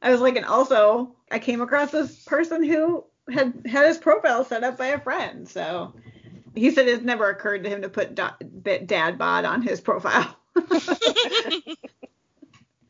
I 0.03 0.11
was 0.11 0.21
like, 0.21 0.37
and 0.37 0.47
also 0.47 1.15
I 1.31 1.39
came 1.39 1.61
across 1.61 1.91
this 1.91 2.25
person 2.25 2.65
who 2.65 3.05
had 3.31 3.63
had 3.67 3.87
his 3.87 3.99
profile 3.99 4.45
set 4.45 4.65
up 4.65 4.79
by 4.79 4.89
a 4.89 5.01
friend, 5.01 5.49
so 5.49 5.95
he 6.55 6.71
said 6.71 6.89
it's 6.89 7.05
never 7.05 7.29
occurred 7.31 7.65
to 7.65 7.71
him 7.71 7.83
to 7.83 7.89
put 7.91 8.15
da- 8.15 8.35
bit 8.63 8.87
dad 8.87 9.19
bod 9.19 9.45
on 9.45 9.63
his 9.63 9.81
profile. 9.81 10.35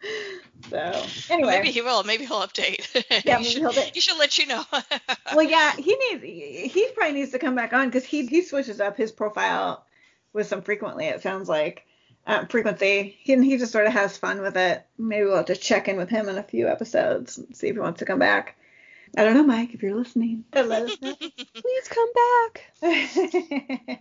so 0.70 1.02
anyway, 1.30 1.56
Maybe 1.56 1.70
he 1.70 1.80
will. 1.80 2.02
Maybe 2.04 2.24
he'll 2.24 2.40
update. 2.40 2.86
Yeah, 3.24 3.38
he, 3.38 3.42
maybe 3.42 3.44
should, 3.44 3.62
he'll 3.62 3.70
update. 3.72 3.94
he 3.94 4.00
should 4.00 4.18
let 4.18 4.38
you 4.38 4.46
know. 4.46 4.64
well, 5.34 5.42
yeah, 5.42 5.74
he 5.76 5.96
needs 5.96 6.72
he 6.72 6.88
probably 6.94 7.14
needs 7.14 7.32
to 7.32 7.38
come 7.38 7.54
back 7.54 7.72
on 7.72 7.86
because 7.86 8.04
he 8.04 8.26
he 8.26 8.42
switches 8.42 8.80
up 8.80 8.96
his 8.96 9.12
profile 9.12 9.84
with 10.32 10.46
some 10.46 10.62
frequently. 10.62 11.06
It 11.06 11.22
sounds 11.22 11.48
like 11.48 11.84
um, 12.26 12.46
frequency. 12.46 13.16
He 13.20 13.36
he 13.42 13.58
just 13.58 13.72
sort 13.72 13.86
of 13.86 13.92
has 13.92 14.16
fun 14.16 14.40
with 14.40 14.56
it. 14.56 14.84
Maybe 14.98 15.24
we'll 15.24 15.36
have 15.36 15.46
to 15.46 15.56
check 15.56 15.88
in 15.88 15.96
with 15.96 16.08
him 16.08 16.28
in 16.28 16.38
a 16.38 16.42
few 16.42 16.68
episodes 16.68 17.38
and 17.38 17.56
see 17.56 17.68
if 17.68 17.74
he 17.74 17.80
wants 17.80 18.00
to 18.00 18.04
come 18.04 18.18
back. 18.18 18.56
I 19.16 19.24
don't 19.24 19.34
know, 19.34 19.42
Mike, 19.42 19.72
if 19.72 19.82
you're 19.82 19.94
listening. 19.94 20.44
Let 20.54 20.70
us 20.70 21.00
know. 21.00 21.14
Please 21.14 21.88
come 21.88 22.10
back. 22.82 24.00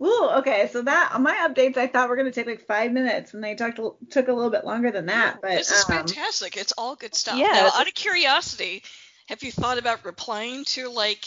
Woo, 0.00 0.30
okay, 0.38 0.66
so 0.72 0.80
that 0.80 1.12
on 1.12 1.22
my 1.22 1.34
updates 1.46 1.76
I 1.76 1.86
thought 1.86 2.08
were 2.08 2.16
gonna 2.16 2.32
take 2.32 2.46
like 2.46 2.66
five 2.66 2.90
minutes 2.90 3.34
and 3.34 3.44
they 3.44 3.54
talked 3.54 3.78
took 4.08 4.28
a 4.28 4.32
little 4.32 4.50
bit 4.50 4.64
longer 4.64 4.90
than 4.90 5.06
that. 5.06 5.40
But 5.42 5.50
this 5.50 5.70
is 5.70 5.84
um, 5.90 5.98
fantastic. 5.98 6.56
It's 6.56 6.72
all 6.72 6.96
good 6.96 7.14
stuff. 7.14 7.36
Yeah, 7.36 7.48
Now, 7.52 7.70
out 7.74 7.86
of 7.86 7.92
curiosity, 7.92 8.82
have 9.28 9.42
you 9.42 9.52
thought 9.52 9.76
about 9.76 10.06
replying 10.06 10.64
to 10.68 10.88
like 10.88 11.26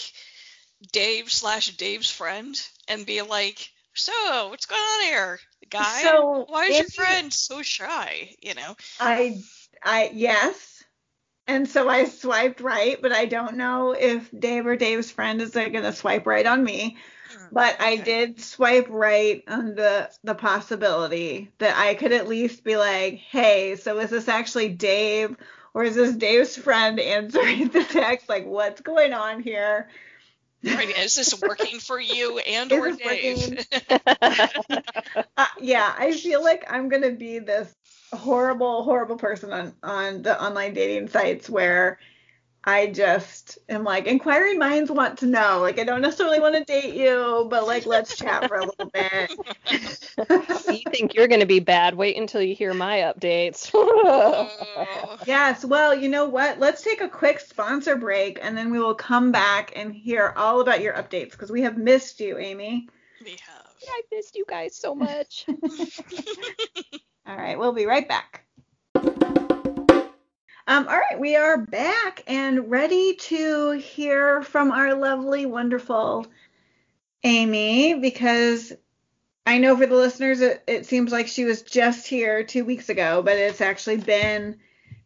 Dave 0.92 1.32
slash 1.32 1.68
Dave's 1.68 2.10
friend 2.10 2.60
and 2.88 3.06
be 3.06 3.22
like, 3.22 3.70
"So, 3.94 4.48
what's 4.50 4.66
going 4.66 4.82
on 4.82 5.02
here, 5.06 5.40
guy? 5.70 6.02
So, 6.02 6.46
Why 6.50 6.66
is 6.66 6.80
your 6.80 7.06
friend 7.06 7.32
so 7.32 7.62
shy?" 7.62 8.36
You 8.42 8.56
know. 8.56 8.76
I 9.00 9.40
I 9.84 10.10
yes. 10.16 10.84
And 11.46 11.70
so 11.70 11.88
I 11.88 12.06
swiped 12.06 12.60
right, 12.60 13.00
but 13.00 13.12
I 13.12 13.26
don't 13.26 13.58
know 13.58 13.92
if 13.92 14.32
Dave 14.32 14.66
or 14.66 14.78
Dave's 14.78 15.12
friend 15.12 15.44
is 15.44 15.54
like 15.54 15.74
gonna 15.74 15.94
swipe 15.94 16.26
right 16.26 16.48
on 16.48 16.64
me. 16.64 16.98
But 17.52 17.80
I 17.80 17.98
did 17.98 18.42
swipe 18.42 18.88
right 18.90 19.44
on 19.48 19.76
the 19.76 20.10
the 20.24 20.36
possibility 20.36 21.52
that 21.60 21.78
I 21.78 21.94
could 21.96 22.12
at 22.12 22.28
least 22.28 22.64
be 22.64 22.78
like, 22.78 23.16
hey, 23.16 23.76
so 23.76 24.00
is 24.00 24.10
this 24.10 24.28
actually 24.28 24.70
Dave 24.70 25.36
or 25.74 25.84
is 25.84 25.96
this 25.96 26.16
Dave's 26.16 26.56
friend 26.56 27.00
answering 27.00 27.68
the 27.70 27.84
text? 27.84 28.30
Like, 28.30 28.46
what's 28.46 28.82
going 28.82 29.14
on 29.14 29.42
here? 29.42 29.90
Right, 30.64 30.98
is 30.98 31.16
this 31.16 31.42
working 31.42 31.80
for 31.80 32.00
you 32.00 32.40
and 32.40 32.72
or 32.72 32.92
Dave? 32.92 33.66
Uh, 35.36 35.46
yeah, 35.60 35.94
I 35.98 36.12
feel 36.14 36.44
like 36.44 36.66
I'm 36.70 36.90
gonna 36.90 37.12
be 37.12 37.40
this 37.40 37.74
horrible, 38.14 38.84
horrible 38.84 39.18
person 39.18 39.52
on 39.52 39.74
on 39.84 40.22
the 40.22 40.42
online 40.42 40.74
dating 40.74 41.10
sites 41.10 41.50
where 41.50 42.00
I 42.66 42.88
just 42.88 43.60
am 43.68 43.84
like 43.84 44.08
inquiring 44.08 44.58
minds 44.58 44.90
want 44.90 45.18
to 45.20 45.26
know. 45.26 45.60
Like 45.60 45.80
I 45.80 45.84
don't 45.84 46.02
necessarily 46.02 46.40
want 46.40 46.56
to 46.56 46.64
date 46.64 46.94
you, 46.94 47.48
but 47.50 47.68
like 47.68 47.86
let's 47.86 48.16
chat 48.16 48.48
for 48.48 48.58
a 48.58 48.66
little 48.66 48.90
bit. 48.90 49.36
you 50.70 50.92
think 50.92 51.14
you're 51.14 51.28
going 51.28 51.42
to 51.42 51.46
be 51.46 51.60
bad? 51.60 51.96
Wait 51.96 52.16
until 52.18 52.42
you 52.42 52.56
hear 52.56 52.74
my 52.74 53.00
updates. 53.00 53.72
Yes, 55.26 55.64
well, 55.64 55.96
you 55.96 56.10
know 56.10 56.26
what? 56.26 56.60
Let's 56.60 56.82
take 56.82 57.02
a 57.02 57.08
quick 57.08 57.40
sponsor 57.40 57.96
break 57.96 58.40
and 58.42 58.58
then 58.58 58.72
we 58.72 58.80
will 58.80 58.96
come 58.96 59.32
back 59.32 59.72
and 59.76 59.94
hear 59.94 60.34
all 60.36 60.60
about 60.60 60.82
your 60.82 60.94
updates 60.94 61.32
because 61.32 61.52
we 61.52 61.62
have 61.62 61.78
missed 61.78 62.20
you, 62.20 62.38
Amy. 62.38 62.88
we 63.24 63.32
have. 63.32 63.64
I 63.88 64.02
missed 64.12 64.36
you 64.36 64.46
guys 64.48 64.76
so 64.76 64.96
much. 64.96 65.46
All 67.26 67.38
right, 67.38 67.58
we'll 67.58 67.74
be 67.74 67.86
right 67.86 68.08
back. 68.08 68.46
Um, 70.66 70.88
all 70.88 70.98
right, 70.98 71.20
we 71.20 71.36
are 71.36 71.58
back 71.58 72.24
and 72.26 72.72
ready 72.72 73.16
to 73.16 73.72
hear 73.72 74.42
from 74.44 74.72
our 74.72 74.96
lovely, 74.96 75.46
wonderful 75.46 76.26
Amy 77.24 77.96
because 77.96 78.72
I 79.46 79.58
know 79.58 79.76
for 79.76 79.86
the 79.86 79.96
listeners 79.96 80.40
it, 80.40 80.64
it 80.66 80.86
seems 80.86 81.12
like 81.12 81.28
she 81.28 81.44
was 81.44 81.64
just 81.64 82.08
here 82.08 82.44
two 82.44 82.64
weeks 82.64 82.88
ago, 82.88 83.22
but 83.22 83.38
it's 83.38 83.60
actually 83.60 83.98
been 83.98 84.58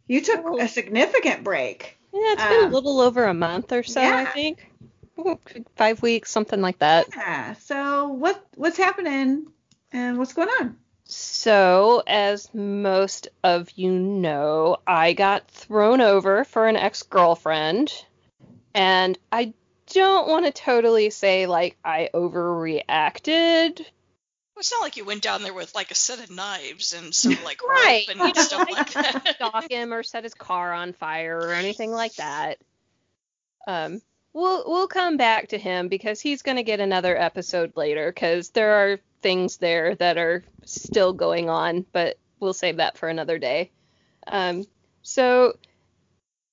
you 0.07 0.21
took 0.21 0.45
a 0.59 0.67
significant 0.67 1.43
break. 1.43 1.97
Yeah, 2.13 2.33
it's 2.33 2.43
been 2.43 2.65
Um, 2.65 2.71
a 2.71 2.75
little 2.75 3.01
over 3.01 3.25
a 3.25 3.33
month 3.33 3.71
or 3.71 3.83
so, 3.83 4.01
I 4.01 4.25
think. 4.25 4.71
Five 5.75 6.03
weeks, 6.03 6.29
something 6.29 6.61
like 6.61 6.77
that. 6.79 7.07
Yeah. 7.15 7.53
So 7.53 8.09
what 8.09 8.45
what's 8.55 8.77
happening 8.77 9.47
and 9.91 10.19
what's 10.19 10.33
going 10.33 10.49
on? 10.49 10.77
So, 11.09 12.03
as 12.05 12.53
most 12.53 13.29
of 13.43 13.69
you 13.75 13.91
know, 13.91 14.77
I 14.85 15.13
got 15.13 15.47
thrown 15.49 16.01
over 16.01 16.43
for 16.43 16.67
an 16.67 16.75
ex 16.75 17.03
girlfriend, 17.03 17.93
and 18.73 19.17
I 19.31 19.53
don't 19.87 20.27
want 20.27 20.45
to 20.45 20.51
totally 20.51 21.09
say 21.09 21.45
like 21.47 21.77
I 21.83 22.09
overreacted, 22.13 23.79
Well, 23.79 23.87
it's 24.57 24.71
not 24.71 24.81
like 24.81 24.97
you 24.97 25.05
went 25.05 25.23
down 25.23 25.43
there 25.43 25.53
with 25.53 25.73
like 25.75 25.91
a 25.91 25.95
set 25.95 26.19
of 26.19 26.29
knives 26.29 26.91
and 26.93 27.15
some 27.15 27.39
like 27.43 27.61
Right. 27.63 28.05
rope 28.07 28.17
You 28.17 28.21
and 28.25 28.35
know, 28.35 28.43
stuff 28.43 28.65
like 28.69 28.93
that. 28.93 29.27
stalk 29.35 29.71
him 29.71 29.93
or 29.93 30.03
set 30.03 30.23
his 30.25 30.33
car 30.33 30.73
on 30.73 30.91
fire 30.93 31.39
or 31.39 31.53
anything 31.53 31.91
like 31.91 32.15
that. 32.15 32.57
Um, 33.65 34.01
we'll 34.33 34.63
we'll 34.67 34.87
come 34.87 35.17
back 35.17 35.49
to 35.49 35.57
him 35.57 35.87
because 35.87 36.19
he's 36.19 36.41
going 36.41 36.57
to 36.57 36.63
get 36.63 36.79
another 36.79 37.17
episode 37.17 37.75
later 37.77 38.11
because 38.11 38.49
there 38.49 38.73
are 38.93 38.99
things 39.21 39.57
there 39.57 39.95
that 39.95 40.17
are 40.17 40.43
still 40.65 41.13
going 41.13 41.49
on, 41.49 41.85
but 41.91 42.17
we'll 42.39 42.53
save 42.53 42.77
that 42.77 42.97
for 42.97 43.09
another 43.09 43.37
day. 43.37 43.71
Um, 44.27 44.65
so 45.01 45.57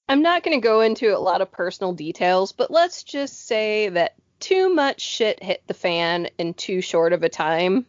I'm 0.09 0.23
not 0.23 0.43
going 0.43 0.61
to 0.61 0.65
go 0.65 0.81
into 0.81 1.17
a 1.17 1.19
lot 1.19 1.41
of 1.41 1.51
personal 1.51 1.93
details, 1.93 2.53
but 2.53 2.71
let's 2.71 3.03
just 3.03 3.47
say 3.47 3.89
that 3.89 4.15
too 4.41 4.73
much 4.73 5.01
shit 5.01 5.43
hit 5.43 5.63
the 5.67 5.75
fan 5.75 6.29
in 6.39 6.55
too 6.55 6.81
short 6.81 7.13
of 7.13 7.23
a 7.23 7.29
time 7.29 7.87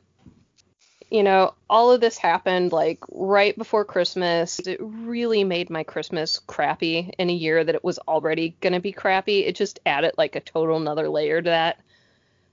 you 1.09 1.23
know, 1.23 1.53
all 1.69 1.91
of 1.91 2.01
this 2.01 2.17
happened 2.17 2.71
like 2.71 2.99
right 3.09 3.57
before 3.57 3.85
Christmas. 3.85 4.59
It 4.59 4.79
really 4.81 5.43
made 5.43 5.69
my 5.69 5.83
Christmas 5.83 6.39
crappy 6.39 7.13
in 7.17 7.29
a 7.29 7.33
year 7.33 7.63
that 7.63 7.75
it 7.75 7.83
was 7.83 7.99
already 7.99 8.55
going 8.61 8.73
to 8.73 8.79
be 8.79 8.91
crappy. 8.91 9.45
It 9.45 9.55
just 9.55 9.79
added 9.85 10.13
like 10.17 10.35
a 10.35 10.41
total 10.41 10.77
another 10.77 11.07
layer 11.07 11.41
to 11.41 11.49
that. 11.49 11.79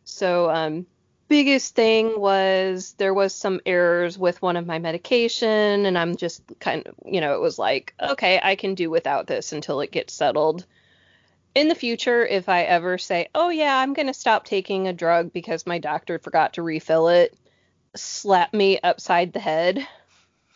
So, 0.04 0.50
um, 0.50 0.86
biggest 1.32 1.74
thing 1.74 2.20
was 2.20 2.94
there 2.98 3.14
was 3.14 3.34
some 3.34 3.58
errors 3.64 4.18
with 4.18 4.42
one 4.42 4.54
of 4.54 4.66
my 4.66 4.78
medication 4.78 5.86
and 5.86 5.96
I'm 5.96 6.14
just 6.14 6.42
kind 6.60 6.86
of, 6.86 6.94
you 7.06 7.22
know, 7.22 7.32
it 7.32 7.40
was 7.40 7.58
like, 7.58 7.94
okay, 7.98 8.38
I 8.42 8.54
can 8.54 8.74
do 8.74 8.90
without 8.90 9.26
this 9.26 9.52
until 9.52 9.80
it 9.80 9.90
gets 9.90 10.12
settled. 10.12 10.66
In 11.54 11.68
the 11.68 11.74
future, 11.74 12.26
if 12.26 12.50
I 12.50 12.64
ever 12.64 12.98
say, 12.98 13.28
oh 13.34 13.48
yeah, 13.48 13.78
I'm 13.78 13.94
going 13.94 14.08
to 14.08 14.14
stop 14.14 14.44
taking 14.44 14.88
a 14.88 14.92
drug 14.92 15.32
because 15.32 15.66
my 15.66 15.78
doctor 15.78 16.18
forgot 16.18 16.52
to 16.54 16.62
refill 16.62 17.08
it, 17.08 17.34
slap 17.96 18.52
me 18.52 18.78
upside 18.82 19.32
the 19.32 19.40
head 19.40 19.88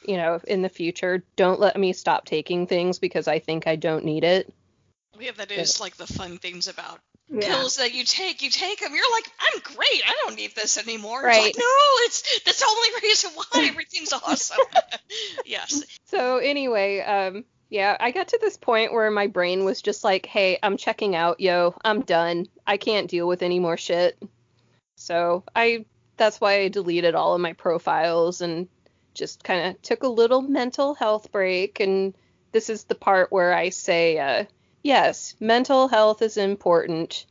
you 0.06 0.18
know 0.18 0.38
in 0.46 0.60
the 0.60 0.68
future 0.68 1.24
don't 1.36 1.58
let 1.58 1.76
me 1.76 1.92
stop 1.92 2.26
taking 2.26 2.66
things 2.66 2.98
because 2.98 3.26
i 3.26 3.38
think 3.38 3.66
i 3.66 3.76
don't 3.76 4.04
need 4.04 4.24
it 4.24 4.52
Yeah, 5.18 5.32
that 5.38 5.50
is 5.50 5.80
like 5.80 5.96
the 5.96 6.06
fun 6.06 6.38
things 6.38 6.68
about 6.68 7.00
Yeah. 7.28 7.48
pills 7.48 7.76
that 7.76 7.92
you 7.92 8.04
take. 8.04 8.40
You 8.42 8.50
take 8.50 8.80
them, 8.80 8.94
you're 8.94 9.12
like, 9.12 9.24
I'm 9.40 9.60
great. 9.74 10.02
I 10.06 10.14
don't 10.24 10.36
need 10.36 10.54
this 10.54 10.78
anymore. 10.78 11.28
It's 11.28 11.38
like, 11.38 11.56
no, 11.56 11.64
it's 12.04 12.40
that's 12.44 12.60
the 12.60 12.66
only 12.68 12.88
reason 13.02 13.30
why 13.34 13.66
everything's 13.68 14.12
awesome. 14.12 14.58
yes. 15.44 15.82
so 16.06 16.38
anyway 16.38 17.00
um 17.00 17.44
yeah 17.68 17.96
i 18.00 18.10
got 18.10 18.28
to 18.28 18.38
this 18.40 18.56
point 18.56 18.92
where 18.92 19.10
my 19.10 19.26
brain 19.26 19.64
was 19.64 19.82
just 19.82 20.04
like 20.04 20.26
hey 20.26 20.58
i'm 20.62 20.76
checking 20.76 21.16
out 21.16 21.40
yo 21.40 21.74
i'm 21.84 22.00
done 22.02 22.46
i 22.66 22.76
can't 22.76 23.10
deal 23.10 23.26
with 23.26 23.42
any 23.42 23.58
more 23.58 23.76
shit 23.76 24.20
so 24.96 25.42
i 25.54 25.84
that's 26.16 26.40
why 26.40 26.60
i 26.60 26.68
deleted 26.68 27.14
all 27.14 27.34
of 27.34 27.40
my 27.40 27.52
profiles 27.54 28.40
and 28.40 28.68
just 29.14 29.42
kind 29.42 29.68
of 29.74 29.82
took 29.82 30.02
a 30.02 30.08
little 30.08 30.42
mental 30.42 30.94
health 30.94 31.32
break 31.32 31.80
and 31.80 32.14
this 32.52 32.70
is 32.70 32.84
the 32.84 32.94
part 32.94 33.32
where 33.32 33.52
i 33.52 33.68
say 33.70 34.18
uh 34.18 34.44
yes 34.86 35.34
mental 35.40 35.88
health 35.88 36.22
is 36.22 36.36
important 36.36 37.26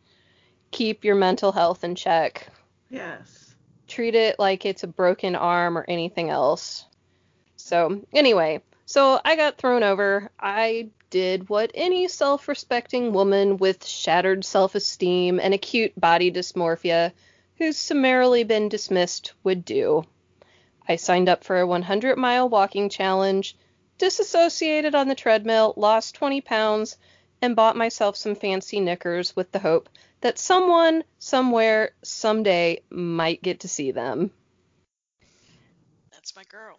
keep 0.71 1.05
your 1.05 1.15
mental 1.15 1.51
health 1.51 1.83
in 1.83 1.95
check 1.95 2.49
Yes. 2.89 3.55
treat 3.87 4.15
it 4.15 4.39
like 4.39 4.65
it's 4.65 4.83
a 4.83 4.87
broken 4.87 5.35
arm 5.35 5.77
or 5.77 5.85
anything 5.87 6.29
else. 6.29 6.85
So, 7.57 8.01
anyway, 8.13 8.61
so 8.85 9.19
I 9.25 9.35
got 9.35 9.57
thrown 9.57 9.83
over. 9.83 10.29
I 10.39 10.89
did 11.09 11.49
what 11.49 11.71
any 11.73 12.07
self 12.07 12.47
respecting 12.47 13.11
woman 13.11 13.57
with 13.57 13.85
shattered 13.85 14.45
self 14.45 14.75
esteem 14.75 15.39
and 15.39 15.53
acute 15.53 15.93
body 15.99 16.31
dysmorphia 16.31 17.11
who's 17.57 17.77
summarily 17.77 18.43
been 18.43 18.69
dismissed 18.69 19.33
would 19.43 19.65
do. 19.65 20.03
I 20.87 20.97
signed 20.97 21.29
up 21.29 21.43
for 21.43 21.59
a 21.59 21.67
100 21.67 22.17
mile 22.17 22.47
walking 22.47 22.89
challenge, 22.89 23.57
disassociated 23.97 24.93
on 24.93 25.07
the 25.07 25.15
treadmill, 25.15 25.73
lost 25.77 26.15
20 26.15 26.41
pounds, 26.41 26.97
and 27.45 27.55
bought 27.55 27.77
myself 27.77 28.17
some 28.17 28.36
fancy 28.36 28.79
knickers 28.79 29.36
with 29.36 29.51
the 29.51 29.60
hope 29.60 29.88
that 30.21 30.39
someone, 30.39 31.03
somewhere, 31.19 31.91
someday 32.01 32.81
might 32.89 33.41
get 33.43 33.60
to 33.60 33.67
see 33.67 33.91
them. 33.91 34.31
That's 36.12 36.36
my 36.36 36.43
girl. 36.45 36.75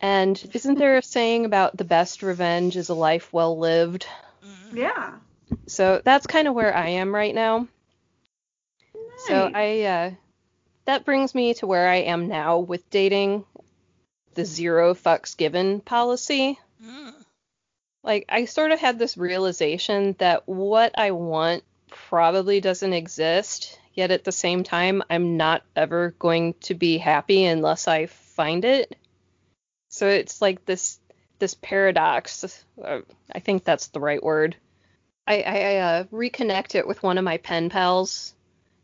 And 0.00 0.50
isn't 0.52 0.78
there 0.78 0.98
a 0.98 1.02
saying 1.02 1.44
about 1.44 1.76
the 1.76 1.84
best 1.84 2.24
revenge 2.24 2.76
is 2.76 2.88
a 2.88 2.94
life 2.94 3.32
well 3.32 3.56
lived? 3.56 4.06
Mhm. 4.44 4.76
Yeah. 4.76 5.14
So 5.68 6.02
that's 6.04 6.26
kind 6.26 6.48
of 6.48 6.54
where 6.54 6.76
I 6.76 6.88
am 6.88 7.14
right 7.14 7.34
now. 7.34 7.68
Nice. 8.94 9.26
So 9.28 9.50
I 9.54 9.82
uh, 9.82 10.10
that 10.86 11.04
brings 11.04 11.36
me 11.36 11.54
to 11.54 11.68
where 11.68 11.88
I 11.88 11.96
am 11.98 12.26
now 12.26 12.58
with 12.58 12.90
dating 12.90 13.44
the 14.34 14.44
zero 14.44 14.94
fucks 14.94 15.36
given 15.36 15.80
policy. 15.80 16.58
Mm. 16.82 17.13
Like 18.04 18.26
I 18.28 18.44
sort 18.44 18.70
of 18.70 18.78
had 18.78 18.98
this 18.98 19.16
realization 19.16 20.14
that 20.18 20.46
what 20.46 20.98
I 20.98 21.12
want 21.12 21.64
probably 21.88 22.60
doesn't 22.60 22.92
exist, 22.92 23.78
yet 23.94 24.10
at 24.10 24.24
the 24.24 24.32
same 24.32 24.62
time 24.62 25.02
I'm 25.08 25.38
not 25.38 25.62
ever 25.74 26.14
going 26.18 26.54
to 26.62 26.74
be 26.74 26.98
happy 26.98 27.44
unless 27.44 27.88
I 27.88 28.06
find 28.06 28.64
it. 28.64 28.96
So 29.88 30.08
it's 30.08 30.42
like 30.42 30.66
this 30.66 31.00
this 31.38 31.54
paradox. 31.54 32.64
Uh, 32.82 33.00
I 33.32 33.40
think 33.40 33.64
that's 33.64 33.88
the 33.88 34.00
right 34.00 34.22
word. 34.22 34.56
I, 35.26 35.40
I, 35.40 35.76
uh, 35.76 36.04
reconnect 36.04 36.74
it 36.74 36.86
with 36.86 37.02
one 37.02 37.16
of 37.16 37.24
my 37.24 37.38
pen 37.38 37.70
pals 37.70 38.34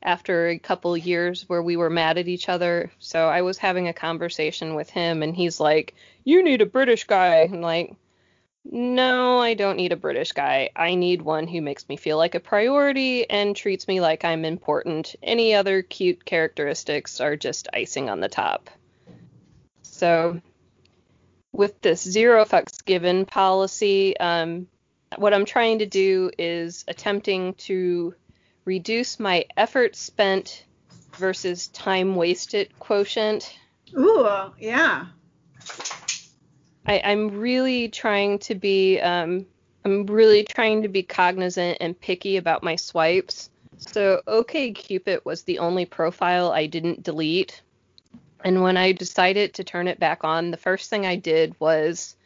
after 0.03 0.49
a 0.49 0.59
couple 0.59 0.97
years 0.97 1.47
where 1.49 1.63
we 1.63 1.77
were 1.77 1.91
mad 1.91 2.17
at 2.17 2.29
each 2.29 2.49
other. 2.49 2.91
So 2.99 3.29
I 3.29 3.43
was 3.43 3.59
having 3.59 3.89
a 3.89 3.93
conversation 3.93 4.75
with 4.75 4.89
him, 4.89 5.23
and 5.23 5.37
he's 5.37 5.61
like, 5.61 5.95
"You 6.25 6.43
need 6.43 6.63
a 6.63 6.67
British 6.67 7.05
guy." 7.05 7.43
I'm 7.43 7.61
like, 7.61 7.95
"No, 8.65 9.41
I 9.41 9.55
don't 9.55 9.77
need 9.77 9.93
a 9.93 9.97
British 9.97 10.33
guy. 10.33 10.71
I 10.77 10.95
need 10.95 11.23
one 11.23 11.47
who 11.47 11.63
makes 11.63 11.89
me 11.89 11.97
feel 11.97 12.17
like 12.17 12.35
a 12.35 12.41
priority 12.41 13.29
and 13.29 13.57
treats 13.57 13.89
me 13.89 14.01
like 14.01 14.25
I'm 14.25 14.45
important. 14.45 15.17
Any 15.23 15.55
other 15.55 15.83
cute 15.83 16.25
characteristics 16.25 17.21
are 17.21 17.37
just 17.37 17.69
icing 17.73 18.11
on 18.11 18.21
the 18.21 18.29
top." 18.29 18.71
So 19.83 20.41
with 21.53 21.81
this 21.81 22.03
zero 22.03 22.45
fucks 22.45 22.85
given 22.85 23.27
policy, 23.27 24.17
um, 24.19 24.67
what 25.17 25.35
I'm 25.35 25.45
trying 25.45 25.81
to 25.81 25.87
do 25.87 26.31
is 26.39 26.85
attempting 26.87 27.55
to 27.55 28.15
reduce 28.65 29.19
my 29.19 29.47
effort 29.57 29.97
spent 29.97 30.65
versus 31.17 31.69
time 31.69 32.15
wasted 32.15 32.79
quotient. 32.79 33.53
Ooh, 33.99 34.29
yeah. 34.59 35.07
I, 36.91 37.01
I'm 37.05 37.29
really 37.29 37.89
trying 37.89 38.41
to 38.41 38.57
be 38.57 38.99
um, 38.99 39.47
I'm 39.85 40.07
really 40.07 40.43
trying 40.43 40.83
to 40.83 40.89
be 40.89 41.05
cognizant 41.05 41.79
and 41.81 41.99
picky 41.99 42.37
about 42.37 42.65
my 42.65 42.75
swipes. 42.75 43.49
So 43.77 44.23
OK 44.27 44.73
Cupid 44.73 45.21
was 45.25 45.45
the 45.45 45.61
only 45.61 45.87
profile 45.87 46.51
I 46.51 46.67
didn't 46.67 47.05
delete. 47.05 47.63
And 48.45 48.61
when 48.61 48.77
I 48.77 48.91
decided 48.91 49.55
to 49.55 49.65
turn 49.65 49.87
it 49.87 50.01
back 50.01 50.25
on, 50.25 50.51
the 50.51 50.57
first 50.57 50.91
thing 50.91 51.07
I 51.07 51.15
did 51.15 51.55
was 51.61 52.17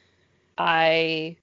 I 0.56 1.36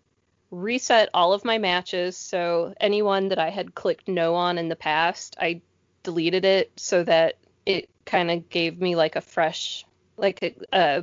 reset 0.50 1.10
all 1.14 1.34
of 1.34 1.46
my 1.46 1.60
matches. 1.60 2.18
So 2.18 2.74
anyone 2.80 3.28
that 3.28 3.38
I 3.38 3.52
had 3.52 3.76
clicked 3.76 4.08
no 4.08 4.34
on 4.34 4.58
in 4.58 4.68
the 4.68 4.76
past, 4.76 5.38
I 5.40 5.62
deleted 6.02 6.44
it 6.44 6.72
so 6.76 7.04
that 7.04 7.36
it 7.68 7.88
kind 8.04 8.32
of 8.32 8.50
gave 8.50 8.82
me 8.82 8.96
like 8.96 9.16
a 9.16 9.22
fresh, 9.22 9.86
like 10.18 10.42
a, 10.42 10.76
uh, 10.76 11.02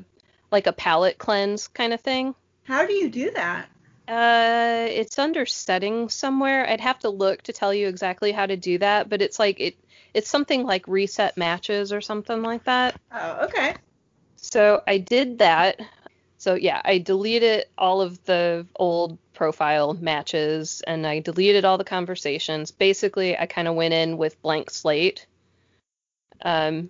like 0.50 0.66
a 0.66 0.72
palette 0.72 1.18
cleanse 1.18 1.68
kind 1.68 1.92
of 1.92 2.00
thing. 2.00 2.34
How 2.64 2.86
do 2.86 2.92
you 2.92 3.08
do 3.08 3.30
that? 3.32 3.68
Uh, 4.08 4.86
it's 4.88 5.18
under 5.18 5.44
settings 5.44 6.14
somewhere. 6.14 6.66
I'd 6.66 6.80
have 6.80 6.98
to 7.00 7.10
look 7.10 7.42
to 7.42 7.52
tell 7.52 7.74
you 7.74 7.88
exactly 7.88 8.32
how 8.32 8.46
to 8.46 8.56
do 8.56 8.78
that, 8.78 9.10
but 9.10 9.20
it's 9.20 9.38
like 9.38 9.60
it 9.60 9.76
it's 10.14 10.30
something 10.30 10.64
like 10.64 10.88
reset 10.88 11.36
matches 11.36 11.92
or 11.92 12.00
something 12.00 12.42
like 12.42 12.64
that. 12.64 12.98
Oh, 13.12 13.44
okay. 13.44 13.74
So 14.36 14.82
I 14.86 14.98
did 14.98 15.38
that. 15.38 15.80
So 16.38 16.54
yeah, 16.54 16.80
I 16.84 16.98
deleted 16.98 17.66
all 17.76 18.00
of 18.00 18.24
the 18.24 18.66
old 18.76 19.18
profile 19.34 19.92
matches 19.94 20.82
and 20.86 21.06
I 21.06 21.20
deleted 21.20 21.66
all 21.66 21.76
the 21.76 21.84
conversations. 21.84 22.70
Basically, 22.70 23.36
I 23.36 23.44
kind 23.44 23.68
of 23.68 23.74
went 23.74 23.92
in 23.92 24.16
with 24.16 24.40
blank 24.40 24.70
slate. 24.70 25.26
Um 26.42 26.88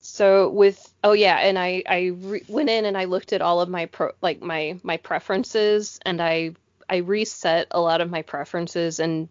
so 0.00 0.48
with 0.48 0.92
oh 1.04 1.12
yeah, 1.12 1.36
and 1.36 1.58
I 1.58 1.82
I 1.88 2.12
re- 2.16 2.44
went 2.48 2.70
in 2.70 2.84
and 2.84 2.96
I 2.96 3.04
looked 3.04 3.32
at 3.32 3.42
all 3.42 3.60
of 3.60 3.68
my 3.68 3.86
pro 3.86 4.12
like 4.22 4.40
my 4.40 4.78
my 4.82 4.96
preferences 4.96 5.98
and 6.04 6.20
I 6.20 6.54
I 6.88 6.96
reset 6.98 7.68
a 7.70 7.80
lot 7.80 8.00
of 8.00 8.10
my 8.10 8.22
preferences 8.22 8.98
and 9.00 9.28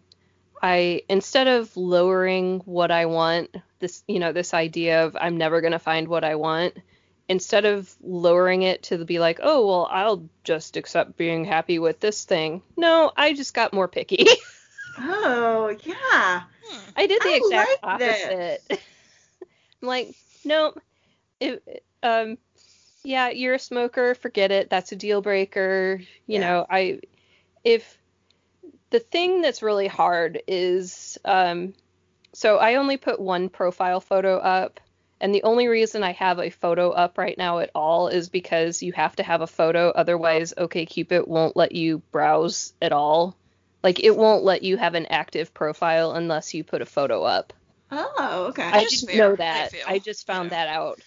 I 0.62 1.02
instead 1.08 1.48
of 1.48 1.76
lowering 1.76 2.60
what 2.64 2.90
I 2.90 3.06
want, 3.06 3.54
this 3.80 4.02
you 4.06 4.18
know 4.20 4.32
this 4.32 4.54
idea 4.54 5.04
of 5.06 5.16
I'm 5.20 5.38
never 5.38 5.60
gonna 5.60 5.78
find 5.78 6.06
what 6.06 6.24
I 6.24 6.36
want, 6.36 6.76
instead 7.28 7.64
of 7.64 7.94
lowering 8.02 8.62
it 8.62 8.84
to 8.84 9.04
be 9.04 9.18
like 9.18 9.40
oh 9.42 9.66
well 9.66 9.88
I'll 9.90 10.28
just 10.44 10.76
accept 10.76 11.16
being 11.16 11.44
happy 11.44 11.78
with 11.78 12.00
this 12.00 12.24
thing. 12.24 12.62
No, 12.76 13.10
I 13.16 13.32
just 13.32 13.54
got 13.54 13.72
more 13.72 13.88
picky. 13.88 14.26
Oh, 15.02 15.74
yeah. 15.84 16.42
Hmm. 16.64 16.90
I 16.96 17.06
did 17.06 17.22
the 17.22 17.28
I 17.28 17.40
exact 17.42 17.82
like 17.82 17.98
this. 17.98 18.24
opposite. 18.24 18.62
I'm 19.82 19.88
like, 19.88 20.14
no, 20.44 20.74
it, 21.40 21.84
um, 22.02 22.38
yeah, 23.02 23.30
you're 23.30 23.54
a 23.54 23.58
smoker. 23.58 24.14
Forget 24.14 24.50
it. 24.52 24.70
That's 24.70 24.92
a 24.92 24.96
deal 24.96 25.22
breaker. 25.22 26.00
You 26.26 26.38
Yeah. 26.38 26.40
know, 26.40 26.66
I 26.68 27.00
if 27.64 27.98
the 28.90 29.00
thing 29.00 29.42
that's 29.42 29.62
really 29.62 29.86
hard 29.86 30.42
is 30.46 31.18
um, 31.24 31.74
so 32.32 32.58
I 32.58 32.76
only 32.76 32.96
put 32.96 33.20
one 33.20 33.48
profile 33.48 34.00
photo 34.00 34.36
up. 34.36 34.80
And 35.22 35.34
the 35.34 35.42
only 35.42 35.68
reason 35.68 36.02
I 36.02 36.12
have 36.12 36.38
a 36.38 36.48
photo 36.48 36.90
up 36.90 37.18
right 37.18 37.36
now 37.36 37.58
at 37.58 37.70
all 37.74 38.08
is 38.08 38.30
because 38.30 38.82
you 38.82 38.92
have 38.92 39.16
to 39.16 39.22
have 39.22 39.42
a 39.42 39.46
photo, 39.46 39.90
otherwise 39.90 40.54
OkCupid 40.56 41.28
won't 41.28 41.56
let 41.56 41.72
you 41.72 41.98
browse 42.10 42.72
at 42.80 42.92
all. 42.92 43.36
Like 43.82 44.00
it 44.02 44.16
won't 44.16 44.44
let 44.44 44.62
you 44.62 44.78
have 44.78 44.94
an 44.94 45.06
active 45.06 45.52
profile 45.52 46.12
unless 46.12 46.54
you 46.54 46.64
put 46.64 46.80
a 46.80 46.86
photo 46.86 47.22
up. 47.22 47.52
Oh, 47.92 48.46
okay. 48.50 48.62
I 48.62 48.84
just 48.84 49.06
didn't 49.06 49.18
know 49.18 49.36
that. 49.36 49.72
feel. 49.72 49.80
I, 49.86 49.98
just 49.98 50.26
found 50.26 50.50
Yeah. 50.50 50.64
that 50.64 50.74
out. 50.74 51.00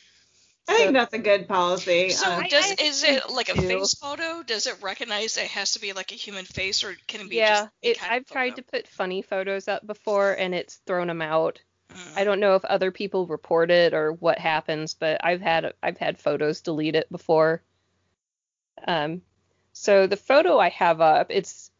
I 0.67 0.73
think 0.77 0.93
that's 0.93 1.13
a 1.13 1.19
good 1.19 1.47
policy. 1.47 2.09
So 2.09 2.29
I- 2.29 2.47
does 2.47 2.71
I 2.71 2.83
is 2.83 3.03
it 3.03 3.29
like 3.29 3.49
a 3.49 3.53
too. 3.53 3.61
face 3.61 3.93
photo? 3.95 4.43
Does 4.43 4.65
it 4.67 4.81
recognize 4.81 5.37
it 5.37 5.47
has 5.47 5.71
to 5.73 5.79
be 5.81 5.93
like 5.93 6.11
a 6.11 6.15
human 6.15 6.45
face, 6.45 6.83
or 6.83 6.95
can 7.07 7.21
it 7.21 7.29
be 7.29 7.35
Yeah, 7.37 7.49
just 7.63 7.69
any 7.83 7.91
it, 7.91 7.99
kind 7.99 8.13
I've 8.13 8.21
of 8.23 8.29
tried 8.29 8.49
photo? 8.51 8.61
to 8.61 8.71
put 8.71 8.87
funny 8.87 9.21
photos 9.21 9.67
up 9.67 9.85
before 9.85 10.31
and 10.33 10.53
it's 10.55 10.75
thrown 10.85 11.07
them 11.07 11.21
out. 11.21 11.59
Mm. 11.93 12.17
I 12.17 12.23
don't 12.23 12.39
know 12.39 12.55
if 12.55 12.63
other 12.65 12.91
people 12.91 13.27
report 13.27 13.71
it 13.71 13.93
or 13.93 14.13
what 14.13 14.39
happens, 14.39 14.93
but 14.93 15.23
I've 15.23 15.41
had 15.41 15.73
I've 15.83 15.97
had 15.97 16.17
photos 16.19 16.61
delete 16.61 16.95
it 16.95 17.09
before. 17.11 17.61
Um, 18.87 19.21
so 19.73 20.07
the 20.07 20.17
photo 20.17 20.57
I 20.59 20.69
have 20.69 21.01
up, 21.01 21.27
it's 21.29 21.71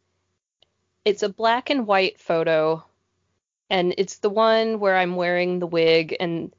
it's 1.04 1.22
a 1.22 1.28
black 1.28 1.70
and 1.70 1.86
white 1.86 2.20
photo, 2.20 2.84
and 3.74 3.92
it's 3.98 4.18
the 4.18 4.30
one 4.30 4.78
where 4.78 4.96
I'm 4.96 5.16
wearing 5.16 5.58
the 5.58 5.66
wig. 5.66 6.16
And 6.20 6.54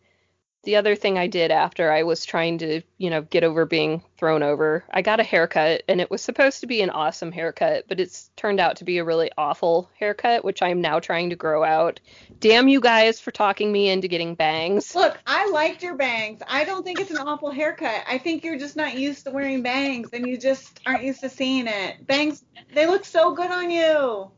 the 0.66 0.76
other 0.76 0.96
thing 0.98 1.18
I 1.18 1.28
did 1.28 1.50
after 1.50 1.90
I 1.90 2.04
was 2.04 2.26
trying 2.26 2.58
to, 2.58 2.82
you 2.98 3.10
know, 3.10 3.22
get 3.22 3.44
over 3.44 3.66
being 3.66 4.02
thrown 4.18 4.44
over, 4.44 4.86
I 4.90 5.02
got 5.02 5.20
a 5.20 5.24
haircut, 5.24 5.84
and 5.88 6.00
it 6.00 6.10
was 6.10 6.22
supposed 6.22 6.62
to 6.62 6.68
be 6.68 6.82
an 6.82 6.90
awesome 6.90 7.32
haircut, 7.32 7.86
but 7.88 8.00
it's 8.00 8.30
turned 8.36 8.60
out 8.60 8.78
to 8.78 8.86
be 8.86 8.98
a 8.98 9.04
really 9.04 9.32
awful 9.38 9.90
haircut, 10.00 10.46
which 10.46 10.62
I'm 10.62 10.82
now 10.82 11.00
trying 11.00 11.32
to 11.32 11.36
grow 11.36 11.64
out. 11.64 12.00
Damn 12.40 12.68
you 12.68 12.80
guys 12.80 13.20
for 13.20 13.32
talking 13.32 13.72
me 13.72 13.90
into 13.90 14.08
getting 14.08 14.36
bangs. 14.36 14.96
Look, 14.96 15.18
I 15.28 15.50
liked 15.50 15.84
your 15.84 15.96
bangs. 15.96 16.42
I 16.48 16.64
don't 16.64 16.84
think 16.84 17.00
it's 17.00 17.12
an 17.12 17.18
awful 17.18 17.52
haircut. 17.52 18.04
I 18.08 18.18
think 18.18 18.44
you're 18.44 18.58
just 18.58 18.76
not 18.76 18.98
used 18.98 19.26
to 19.26 19.32
wearing 19.32 19.62
bangs 19.62 20.10
and 20.14 20.28
you 20.28 20.38
just 20.38 20.80
aren't 20.86 21.04
used 21.04 21.22
to 21.22 21.30
seeing 21.30 21.68
it. 21.68 22.06
Bangs, 22.06 22.44
they 22.74 22.88
look 22.88 23.06
so 23.06 23.34
good 23.34 23.52
on 23.52 23.70
you. 23.70 24.32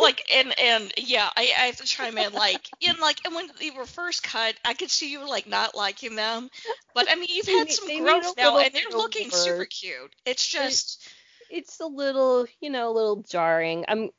like 0.00 0.22
and 0.34 0.54
and 0.60 0.92
yeah, 0.96 1.28
I, 1.36 1.52
I 1.58 1.66
have 1.66 1.76
to 1.76 1.84
chime 1.84 2.18
in 2.18 2.32
like 2.32 2.68
in 2.80 2.96
like 3.00 3.24
and 3.24 3.34
when 3.34 3.48
they 3.60 3.70
were 3.70 3.86
first 3.86 4.22
cut, 4.22 4.54
I 4.64 4.74
could 4.74 4.90
see 4.90 5.10
you 5.10 5.28
like 5.28 5.48
not 5.48 5.74
liking 5.74 6.16
them, 6.16 6.50
but 6.94 7.06
I 7.10 7.14
mean 7.14 7.28
you've 7.30 7.48
had 7.48 7.70
some 7.70 7.88
they 8.04 8.18
need 8.18 8.36
now 8.36 8.58
and 8.58 8.74
they're 8.74 8.96
looking 8.98 9.30
super 9.30 9.64
cute. 9.64 10.14
It's 10.24 10.46
just 10.46 11.08
it's 11.50 11.80
a 11.80 11.86
little, 11.86 12.46
you 12.60 12.70
know, 12.70 12.90
a 12.90 12.94
little 12.94 13.22
jarring. 13.22 13.84
I'm 13.88 14.10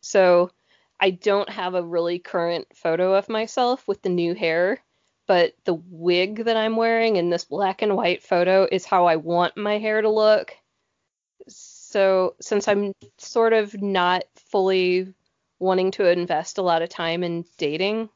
so 0.00 0.50
I 1.00 1.10
don't 1.10 1.48
have 1.48 1.74
a 1.74 1.82
really 1.82 2.18
current 2.18 2.66
photo 2.74 3.14
of 3.14 3.28
myself 3.28 3.86
with 3.88 4.02
the 4.02 4.08
new 4.08 4.34
hair, 4.34 4.82
but 5.26 5.54
the 5.64 5.74
wig 5.74 6.44
that 6.44 6.56
I'm 6.56 6.76
wearing 6.76 7.16
in 7.16 7.30
this 7.30 7.44
black 7.44 7.82
and 7.82 7.96
white 7.96 8.22
photo 8.22 8.68
is 8.70 8.84
how 8.84 9.06
I 9.06 9.16
want 9.16 9.56
my 9.56 9.78
hair 9.78 10.00
to 10.00 10.10
look. 10.10 10.54
So 11.48 12.36
since 12.40 12.68
I'm 12.68 12.92
sort 13.18 13.52
of 13.52 13.80
not 13.80 14.24
fully 14.50 15.12
wanting 15.58 15.90
to 15.92 16.08
invest 16.08 16.58
a 16.58 16.62
lot 16.62 16.82
of 16.82 16.88
time 16.88 17.22
in 17.22 17.44
dating 17.58 18.08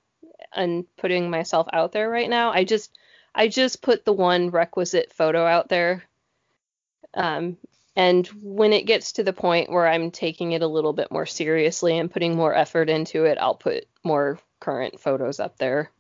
and 0.55 0.85
putting 0.96 1.31
myself 1.31 1.66
out 1.72 1.92
there 1.92 2.09
right 2.09 2.31
now, 2.31 2.52
I 2.52 2.64
just 2.64 2.96
I 3.37 3.49
just 3.49 3.83
put 3.83 4.05
the 4.05 4.12
one 4.14 4.51
requisite 4.51 5.12
photo 5.12 5.44
out 5.44 5.68
there. 5.68 6.03
Um, 7.14 7.59
and 7.94 8.27
when 8.42 8.72
it 8.72 8.87
gets 8.87 9.12
to 9.12 9.22
the 9.25 9.33
point 9.33 9.70
where 9.70 9.87
I'm 9.87 10.11
taking 10.11 10.53
it 10.53 10.62
a 10.62 10.66
little 10.66 10.92
bit 10.92 11.11
more 11.11 11.27
seriously 11.27 11.99
and 11.99 12.11
putting 12.11 12.35
more 12.35 12.55
effort 12.55 12.88
into 12.90 13.25
it, 13.27 13.38
I'll 13.38 13.55
put 13.55 13.87
more 14.03 14.38
current 14.61 15.01
photos 15.01 15.38
up 15.38 15.59
there. 15.59 15.90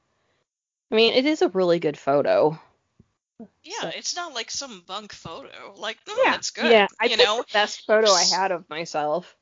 I 0.90 0.94
mean, 0.94 1.12
it 1.14 1.26
is 1.26 1.42
a 1.42 1.48
really 1.48 1.78
good 1.78 1.98
photo. 1.98 2.58
yeah, 3.62 3.80
So- 3.82 3.88
it's 3.94 4.16
not 4.16 4.32
like 4.34 4.50
some 4.50 4.82
bunk 4.86 5.12
photo. 5.12 5.74
Like 5.76 5.98
no, 6.08 6.14
Yeah. 6.24 6.30
that's 6.30 6.50
good. 6.50 6.70
Yeah, 6.72 6.86
I 7.00 7.06
you 7.06 7.18
know, 7.18 7.38
the 7.38 7.46
best 7.52 7.86
photo 7.86 8.10
I 8.12 8.24
had 8.24 8.50
of 8.52 8.68
myself. 8.70 9.36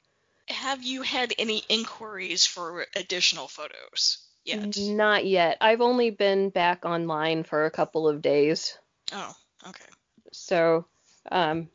have 0.49 0.83
you 0.83 1.03
had 1.03 1.33
any 1.39 1.63
inquiries 1.69 2.45
for 2.45 2.87
additional 2.97 3.47
photos 3.49 4.19
yet? 4.45 4.77
Not 4.79 5.27
yet. 5.27 5.59
I've 5.61 5.81
only 5.81 6.11
been 6.11 6.51
back 6.51 6.85
online 6.85 7.45
for 7.45 7.65
a 7.65 7.71
couple 7.71 8.09
of 8.09 8.23
days. 8.23 8.79
Oh, 9.13 9.35
okay. 9.69 9.85
So, 10.33 10.87
um, 11.31 11.69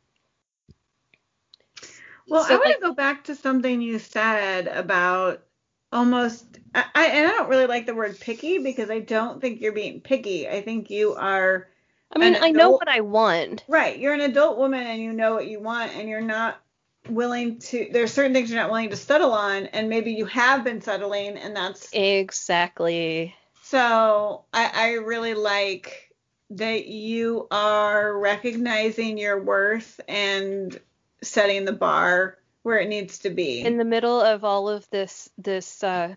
Well, 2.27 2.43
So, 2.43 2.53
I 2.53 2.57
want 2.57 2.65
like- 2.67 2.75
to 2.75 2.81
go 2.81 2.93
back 2.93 3.23
to 3.25 3.35
something 3.35 3.81
you 3.81 3.97
said 3.99 4.67
about 4.67 5.43
almost. 5.91 6.45
I, 6.75 6.85
I 6.93 7.05
and 7.07 7.27
I 7.27 7.31
don't 7.31 7.49
really 7.49 7.65
like 7.65 7.87
the 7.87 7.95
word 7.95 8.19
picky 8.19 8.59
because 8.59 8.91
I 8.91 8.99
don't 8.99 9.41
think 9.41 9.61
you're 9.61 9.71
being 9.71 10.01
picky. 10.01 10.47
I 10.47 10.61
think 10.61 10.91
you 10.91 11.13
are 11.15 11.67
I 12.11 12.19
mean, 12.19 12.35
An 12.35 12.43
I 12.43 12.51
know 12.51 12.71
what 12.71 12.87
I 12.87 13.01
want. 13.01 13.63
right. 13.67 13.97
You're 13.97 14.13
an 14.13 14.21
adult 14.21 14.57
woman 14.57 14.85
and 14.85 15.01
you 15.01 15.13
know 15.13 15.33
what 15.33 15.47
you 15.47 15.59
want, 15.59 15.95
and 15.95 16.07
you're 16.09 16.21
not 16.21 16.59
willing 17.09 17.59
to. 17.59 17.89
There's 17.91 18.13
certain 18.13 18.33
things 18.33 18.49
you're 18.49 18.59
not 18.59 18.69
willing 18.69 18.89
to 18.89 18.95
settle 18.95 19.31
on, 19.33 19.67
and 19.67 19.89
maybe 19.89 20.11
you 20.11 20.25
have 20.25 20.63
been 20.63 20.81
settling, 20.81 21.37
and 21.37 21.55
that's 21.55 21.89
Exactly. 21.93 23.35
So 23.63 24.45
I, 24.53 24.71
I 24.73 24.91
really 24.93 25.33
like 25.35 26.13
that 26.51 26.87
you 26.87 27.47
are 27.51 28.17
recognizing 28.17 29.17
your 29.17 29.41
worth 29.41 30.01
and 30.07 30.79
setting 31.21 31.65
the 31.65 31.73
bar 31.73 32.39
where 32.63 32.79
it 32.79 32.89
needs 32.89 33.19
to 33.19 33.29
be. 33.29 33.61
in 33.61 33.77
the 33.77 33.85
middle 33.85 34.19
of 34.21 34.43
all 34.43 34.67
of 34.67 34.89
this 34.89 35.29
this 35.37 35.83
uh 35.83 36.15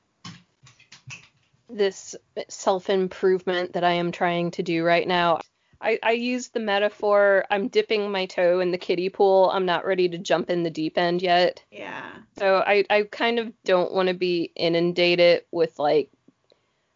this 1.68 2.14
self-improvement 2.48 3.72
that 3.72 3.85
I 3.85 3.92
am 3.92 4.12
trying 4.12 4.50
to 4.52 4.62
do 4.62 4.85
right 4.85 5.07
now. 5.07 5.40
I, 5.83 5.99
I 6.03 6.12
use 6.12 6.49
the 6.49 6.61
metaphor 6.61 7.45
I'm 7.51 7.68
dipping 7.68 8.11
my 8.11 8.27
toe 8.27 8.61
in 8.61 8.71
the 8.71 8.79
kiddie 8.79 9.09
pool. 9.09 9.51
I'm 9.53 9.66
not 9.66 9.85
ready 9.85 10.09
to 10.09 10.18
jump 10.18 10.51
in 10.51 10.62
the 10.62 10.71
deep 10.71 10.97
end 10.97 11.23
yet. 11.23 11.62
yeah. 11.71 12.12
So 12.38 12.62
I, 12.66 12.85
I 12.88 13.03
kind 13.03 13.38
of 13.38 13.53
don't 13.64 13.92
want 13.92 14.09
to 14.09 14.14
be 14.14 14.53
inundated 14.57 15.45
with 15.51 15.79
like 15.79 16.11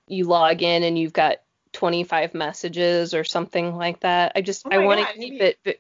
you 0.07 0.25
log 0.25 0.63
in 0.63 0.83
and 0.83 0.99
you've 0.99 1.13
got 1.13 1.39
25 1.73 2.33
messages 2.33 3.13
or 3.13 3.25
something 3.25 3.77
like 3.77 4.01
that. 4.01 4.33
I 4.35 4.41
just 4.41 4.67
Oh 4.67 4.71
I 4.71 4.79
want 4.79 5.07
to 5.07 5.13
keep 5.15 5.41
it. 5.41 5.59
But, 5.63 5.77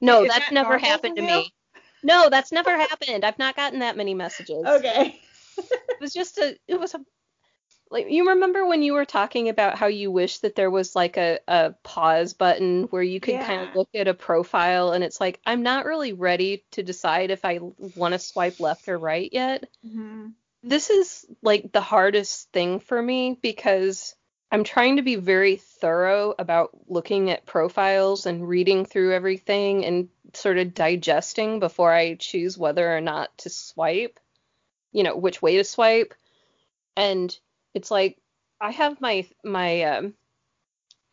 no, 0.00 0.22
that's 0.22 0.38
that 0.38 0.52
never 0.52 0.78
happened 0.78 1.16
to 1.16 1.22
you? 1.22 1.28
me. 1.28 1.54
No, 2.02 2.30
that's 2.30 2.52
never 2.52 2.70
happened. 2.70 3.24
I've 3.24 3.38
not 3.38 3.56
gotten 3.56 3.80
that 3.80 3.96
many 3.96 4.14
messages. 4.14 4.64
Okay. 4.66 5.20
It 5.58 6.00
was 6.00 6.14
just 6.14 6.38
a. 6.38 6.56
It 6.66 6.80
was 6.80 6.94
a. 6.94 7.00
Like 7.90 8.08
you 8.10 8.28
remember 8.28 8.66
when 8.66 8.82
you 8.82 8.92
were 8.92 9.04
talking 9.04 9.48
about 9.48 9.76
how 9.76 9.88
you 9.88 10.12
wish 10.12 10.38
that 10.38 10.54
there 10.54 10.70
was 10.70 10.94
like 10.94 11.16
a, 11.16 11.40
a 11.48 11.72
pause 11.82 12.34
button 12.34 12.84
where 12.84 13.02
you 13.02 13.18
could 13.18 13.40
kind 13.40 13.62
of 13.68 13.74
look 13.74 13.88
at 13.94 14.06
a 14.06 14.14
profile 14.14 14.92
and 14.92 15.02
it's 15.02 15.20
like 15.20 15.40
I'm 15.44 15.62
not 15.62 15.86
really 15.86 16.12
ready 16.12 16.64
to 16.72 16.84
decide 16.84 17.30
if 17.30 17.44
I 17.44 17.58
want 17.96 18.12
to 18.12 18.18
swipe 18.18 18.60
left 18.60 18.88
or 18.88 18.96
right 18.96 19.28
yet. 19.32 19.68
Mhm. 19.84 20.34
This 20.62 20.90
is 20.90 21.26
like 21.42 21.72
the 21.72 21.80
hardest 21.80 22.52
thing 22.52 22.78
for 22.80 23.00
me 23.02 23.36
because 23.40 24.14
I'm 24.52 24.64
trying 24.64 24.96
to 24.96 25.02
be 25.02 25.16
very 25.16 25.56
thorough 25.56 26.34
about 26.38 26.70
looking 26.88 27.30
at 27.30 27.46
profiles 27.46 28.26
and 28.26 28.48
reading 28.48 28.84
through 28.84 29.14
everything 29.14 29.84
and 29.84 30.08
sort 30.34 30.58
of 30.58 30.74
digesting 30.74 31.60
before 31.60 31.92
I 31.92 32.14
choose 32.14 32.58
whether 32.58 32.96
or 32.96 33.00
not 33.00 33.36
to 33.38 33.50
swipe, 33.50 34.20
you 34.92 35.02
know, 35.02 35.16
which 35.16 35.40
way 35.40 35.56
to 35.56 35.64
swipe. 35.64 36.14
And 36.96 37.36
it's 37.74 37.90
like 37.90 38.18
I 38.60 38.70
have 38.70 39.00
my 39.00 39.26
my 39.44 39.82
um 39.82 40.14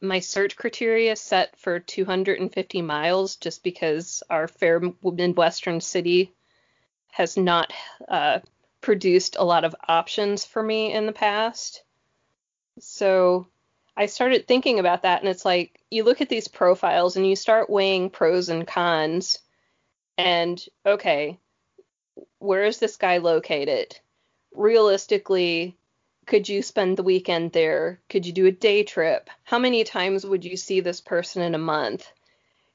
my 0.01 0.19
search 0.19 0.55
criteria 0.55 1.15
set 1.15 1.57
for 1.57 1.79
250 1.79 2.81
miles 2.81 3.35
just 3.37 3.63
because 3.63 4.21
our 4.29 4.47
fair 4.47 4.81
midwestern 5.01 5.81
city 5.81 6.33
has 7.11 7.35
not 7.35 7.73
uh, 8.07 8.39
produced 8.81 9.37
a 9.37 9.43
lot 9.43 9.65
of 9.65 9.75
options 9.87 10.45
for 10.45 10.61
me 10.61 10.93
in 10.93 11.07
the 11.07 11.11
past. 11.11 11.83
So 12.79 13.47
I 13.95 14.05
started 14.05 14.47
thinking 14.47 14.77
about 14.77 15.01
that, 15.01 15.21
and 15.21 15.29
it's 15.29 15.45
like 15.45 15.79
you 15.89 16.03
look 16.03 16.21
at 16.21 16.29
these 16.29 16.47
profiles 16.47 17.17
and 17.17 17.25
you 17.27 17.35
start 17.35 17.69
weighing 17.69 18.11
pros 18.11 18.49
and 18.49 18.67
cons. 18.67 19.39
And 20.19 20.63
okay, 20.85 21.39
where 22.37 22.65
is 22.65 22.77
this 22.77 22.97
guy 22.97 23.17
located? 23.17 23.99
Realistically, 24.53 25.75
could 26.27 26.47
you 26.47 26.61
spend 26.61 26.97
the 26.97 27.03
weekend 27.03 27.53
there? 27.53 27.99
Could 28.09 28.25
you 28.25 28.33
do 28.33 28.45
a 28.45 28.51
day 28.51 28.83
trip? 28.83 29.29
How 29.43 29.57
many 29.57 29.83
times 29.83 30.25
would 30.25 30.45
you 30.45 30.57
see 30.57 30.81
this 30.81 31.01
person 31.01 31.41
in 31.41 31.55
a 31.55 31.59
month? 31.59 32.11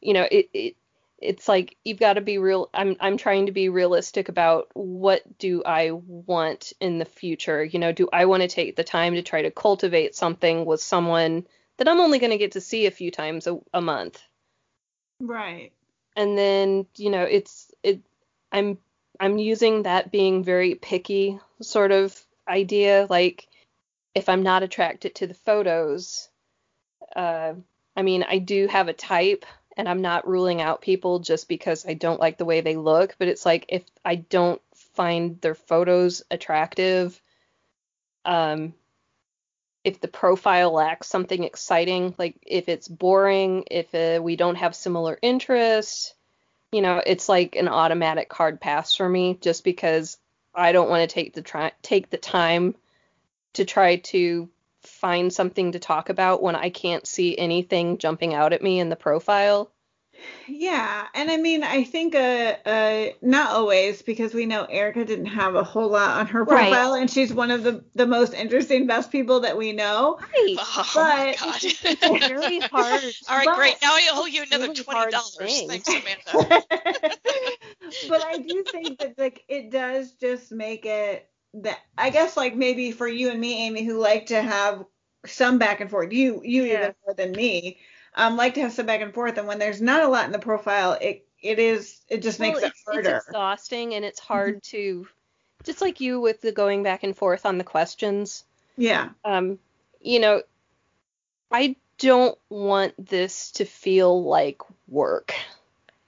You 0.00 0.14
know, 0.14 0.26
it, 0.28 0.48
it 0.52 0.76
it's 1.18 1.46
like 1.48 1.76
you've 1.84 2.00
got 2.00 2.14
to 2.14 2.20
be 2.20 2.38
real 2.38 2.68
I'm 2.74 2.96
I'm 2.98 3.16
trying 3.16 3.46
to 3.46 3.52
be 3.52 3.68
realistic 3.68 4.28
about 4.28 4.68
what 4.72 5.38
do 5.38 5.62
I 5.64 5.92
want 5.92 6.72
in 6.80 6.98
the 6.98 7.04
future. 7.04 7.62
You 7.62 7.78
know, 7.78 7.92
do 7.92 8.08
I 8.12 8.24
want 8.24 8.42
to 8.42 8.48
take 8.48 8.74
the 8.74 8.84
time 8.84 9.14
to 9.14 9.22
try 9.22 9.42
to 9.42 9.50
cultivate 9.50 10.16
something 10.16 10.64
with 10.64 10.82
someone 10.82 11.46
that 11.76 11.88
I'm 11.88 12.00
only 12.00 12.18
going 12.18 12.32
to 12.32 12.38
get 12.38 12.52
to 12.52 12.60
see 12.60 12.86
a 12.86 12.90
few 12.90 13.10
times 13.10 13.46
a, 13.46 13.58
a 13.72 13.80
month. 13.80 14.20
Right. 15.20 15.72
And 16.16 16.36
then, 16.36 16.86
you 16.96 17.10
know, 17.10 17.22
it's 17.22 17.70
it 17.82 18.00
I'm 18.50 18.78
I'm 19.20 19.38
using 19.38 19.82
that 19.82 20.10
being 20.10 20.42
very 20.42 20.74
picky 20.74 21.38
sort 21.60 21.92
of 21.92 22.18
idea 22.48 23.06
like 23.08 23.48
if 24.14 24.28
I'm 24.28 24.42
not 24.42 24.62
attracted 24.62 25.14
to 25.16 25.26
the 25.26 25.34
photos 25.34 26.28
uh 27.14 27.54
I 27.96 28.02
mean, 28.02 28.24
I 28.26 28.38
do 28.38 28.66
have 28.68 28.88
a 28.88 28.94
type 28.94 29.44
and 29.76 29.88
I'm 29.88 30.02
not 30.02 30.28
ruling 30.28 30.60
out 30.60 30.80
people 30.80 31.18
just 31.18 31.48
because 31.48 31.86
I 31.86 31.94
don't 31.94 32.20
like 32.20 32.38
the 32.38 32.44
way 32.44 32.60
they 32.60 32.76
look, 32.76 33.16
but 33.18 33.28
it's 33.28 33.46
like 33.46 33.66
if 33.68 33.82
I 34.04 34.16
don't 34.16 34.60
find 34.94 35.40
their 35.40 35.54
photos 35.54 36.22
attractive, 36.30 37.20
um, 38.24 38.74
if 39.84 40.00
the 40.00 40.08
profile 40.08 40.72
lacks 40.72 41.08
something 41.08 41.42
exciting, 41.42 42.14
like 42.18 42.36
if 42.46 42.68
it's 42.68 42.86
boring, 42.86 43.64
if 43.70 43.94
uh, 43.94 44.22
we 44.22 44.36
don't 44.36 44.56
have 44.56 44.76
similar 44.76 45.18
interests, 45.22 46.14
you 46.70 46.82
know, 46.82 47.02
it's 47.04 47.28
like 47.28 47.56
an 47.56 47.68
automatic 47.68 48.32
hard 48.32 48.60
pass 48.60 48.94
for 48.94 49.08
me 49.08 49.38
just 49.40 49.64
because 49.64 50.18
I 50.54 50.72
don't 50.72 50.90
want 50.90 51.08
to 51.08 51.12
take 51.12 51.34
the 51.34 51.42
try- 51.42 51.72
take 51.82 52.10
the 52.10 52.18
time 52.18 52.74
to 53.54 53.64
try 53.64 53.96
to 53.96 54.48
find 54.82 55.32
something 55.32 55.72
to 55.72 55.78
talk 55.78 56.08
about 56.08 56.42
when 56.42 56.56
I 56.56 56.70
can't 56.70 57.06
see 57.06 57.36
anything 57.38 57.98
jumping 57.98 58.34
out 58.34 58.52
at 58.52 58.62
me 58.62 58.80
in 58.80 58.88
the 58.88 58.96
profile. 58.96 59.70
Yeah, 60.46 61.06
and 61.14 61.30
I 61.30 61.36
mean, 61.36 61.64
I 61.64 61.84
think 61.84 62.14
uh, 62.14 62.56
uh, 62.66 63.06
not 63.22 63.50
always 63.50 64.02
because 64.02 64.34
we 64.34 64.44
know 64.46 64.64
Erica 64.64 65.04
didn't 65.04 65.26
have 65.26 65.54
a 65.54 65.64
whole 65.64 65.88
lot 65.88 66.18
on 66.18 66.26
her 66.26 66.44
Right. 66.44 66.68
profile, 66.70 66.94
and 66.94 67.10
she's 67.10 67.32
one 67.32 67.50
of 67.50 67.62
the 67.64 67.82
the 67.94 68.06
most 68.06 68.34
interesting, 68.34 68.86
best 68.86 69.10
people 69.10 69.40
that 69.40 69.56
we 69.56 69.72
know. 69.72 70.18
Right. 70.20 70.56
Oh 70.58 70.84
my 70.94 71.36
But- 71.38 71.38
god. 71.40 71.64
It's 71.64 71.84
a 72.04 72.28
very 72.28 72.58
hard. 72.72 73.02
All 73.28 73.36
right, 73.36 73.46
But- 73.46 73.56
great. 73.56 73.76
Now 73.82 73.92
I 73.94 74.08
owe 74.12 74.26
you 74.26 74.42
another 74.42 74.68
Really 74.68 74.82
twenty 74.82 75.10
dollars. 75.10 75.62
Thanks, 75.66 75.88
Amanda. 75.88 76.62
but 78.08 78.24
I 78.24 78.38
do 78.38 78.64
think 78.70 78.98
that 78.98 79.18
like 79.18 79.44
it 79.48 79.70
does 79.70 80.12
just 80.12 80.52
make 80.52 80.86
it 80.86 81.28
that 81.54 81.78
I 81.98 82.10
guess 82.10 82.36
like 82.36 82.54
maybe 82.56 82.92
for 82.92 83.08
you 83.08 83.30
and 83.30 83.40
me, 83.40 83.66
Amy, 83.66 83.84
who 83.84 83.98
like 83.98 84.26
to 84.26 84.40
have 84.42 84.84
some 85.26 85.58
back 85.58 85.80
and 85.80 85.90
forth, 85.90 86.12
you 86.12 86.40
you 86.44 86.64
Yeah. 86.64 86.72
even 86.82 86.94
more 87.06 87.14
than 87.14 87.32
me, 87.32 87.78
um, 88.14 88.36
like 88.36 88.54
to 88.54 88.60
have 88.60 88.72
some 88.72 88.86
back 88.86 89.00
and 89.00 89.14
forth, 89.14 89.38
and 89.38 89.46
when 89.46 89.58
there's 89.58 89.80
not 89.80 90.02
a 90.02 90.08
lot 90.08 90.26
in 90.26 90.32
the 90.32 90.38
profile, 90.38 90.98
it 91.00 91.26
it 91.42 91.58
is 91.58 92.00
it 92.08 92.22
just 92.22 92.40
makes 92.40 92.62
it 92.62 92.72
harder. 92.86 93.08
Mm-hmm. 93.08 93.16
it's 93.16 93.28
exhausting 93.28 93.94
and 93.94 94.04
it's 94.04 94.20
hard 94.20 94.62
to 94.64 95.06
just 95.64 95.80
like 95.80 96.00
you 96.00 96.20
with 96.20 96.40
the 96.40 96.52
going 96.52 96.82
back 96.82 97.02
and 97.02 97.16
forth 97.16 97.46
on 97.46 97.58
the 97.58 97.64
questions. 97.64 98.44
yeah. 98.76 99.10
Um, 99.24 99.58
you 100.00 100.18
know, 100.18 100.42
I 101.50 101.76
don't 101.98 102.36
want 102.48 102.94
this 102.98 103.52
to 103.52 103.64
feel 103.64 104.24
like 104.24 104.60
work. 104.88 105.34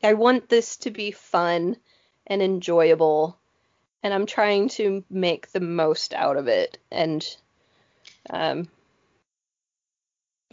I 0.03 0.15
want 0.15 0.49
this 0.49 0.77
to 0.79 0.91
be 0.91 1.13
fun 1.13 1.77
and 2.27 2.43
enjoyable, 2.43 3.39
and 4.03 4.13
I'm 4.13 4.27
trying 4.27 4.69
to 4.71 5.05
make 5.09 5.53
the 5.53 5.61
most 5.61 6.13
out 6.13 6.37
of 6.37 6.49
it. 6.49 6.79
And 6.91 7.25
um, 8.29 8.69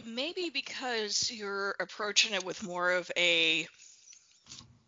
Maybe 0.04 0.50
because 0.50 1.30
you're 1.30 1.74
approaching 1.80 2.34
it 2.34 2.44
with 2.44 2.62
more 2.62 2.92
of 2.92 3.10
a 3.16 3.66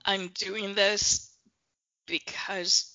I'm 0.05 0.29
doing 0.29 0.75
this 0.75 1.31
because 2.07 2.91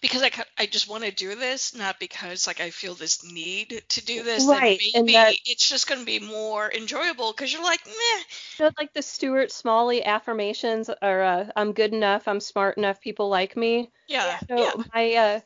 because 0.00 0.22
I, 0.22 0.30
I 0.58 0.66
just 0.66 0.88
want 0.88 1.04
to 1.04 1.10
do 1.10 1.34
this, 1.34 1.74
not 1.74 1.98
because 1.98 2.46
like 2.46 2.60
I 2.60 2.70
feel 2.70 2.94
this 2.94 3.24
need 3.24 3.82
to 3.90 4.04
do 4.04 4.22
this. 4.22 4.46
Right, 4.46 4.80
and 4.94 5.06
maybe 5.06 5.12
that- 5.14 5.34
it's 5.46 5.68
just 5.68 5.88
going 5.88 6.00
to 6.00 6.06
be 6.06 6.20
more 6.20 6.70
enjoyable 6.72 7.32
because 7.32 7.52
you're 7.52 7.62
like, 7.62 7.80
meh. 7.86 8.70
like 8.78 8.92
the 8.92 9.02
Stuart 9.02 9.50
Smalley 9.50 10.04
affirmations 10.04 10.88
are 10.88 11.22
uh, 11.22 11.46
I'm 11.56 11.72
good 11.72 11.92
enough, 11.92 12.28
I'm 12.28 12.40
smart 12.40 12.78
enough, 12.78 13.00
people 13.00 13.28
like 13.28 13.56
me. 13.56 13.90
Yeah, 14.08 14.38
So 14.48 14.56
yeah, 14.56 14.72
my 14.94 15.14
uh, 15.14 15.40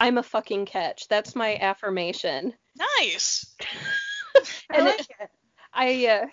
I'm 0.00 0.18
a 0.18 0.22
fucking 0.22 0.66
catch. 0.66 1.08
That's 1.08 1.34
my 1.34 1.56
affirmation. 1.56 2.54
nice. 2.98 3.54
I 4.70 4.78
And 4.78 4.86
like 4.86 5.00
it- 5.00 5.06
it. 5.20 5.30
I 5.74 6.06
uh, 6.06 6.26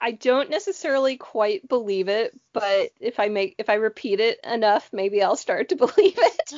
I 0.00 0.12
don't 0.12 0.50
necessarily 0.50 1.16
quite 1.16 1.68
believe 1.68 2.08
it, 2.08 2.38
but 2.52 2.90
if 3.00 3.18
I 3.20 3.28
make 3.28 3.54
if 3.58 3.68
I 3.70 3.74
repeat 3.74 4.20
it 4.20 4.40
enough, 4.44 4.90
maybe 4.92 5.22
I'll 5.22 5.36
start 5.36 5.68
to 5.70 5.76
believe 5.84 6.18
it. 6.18 6.52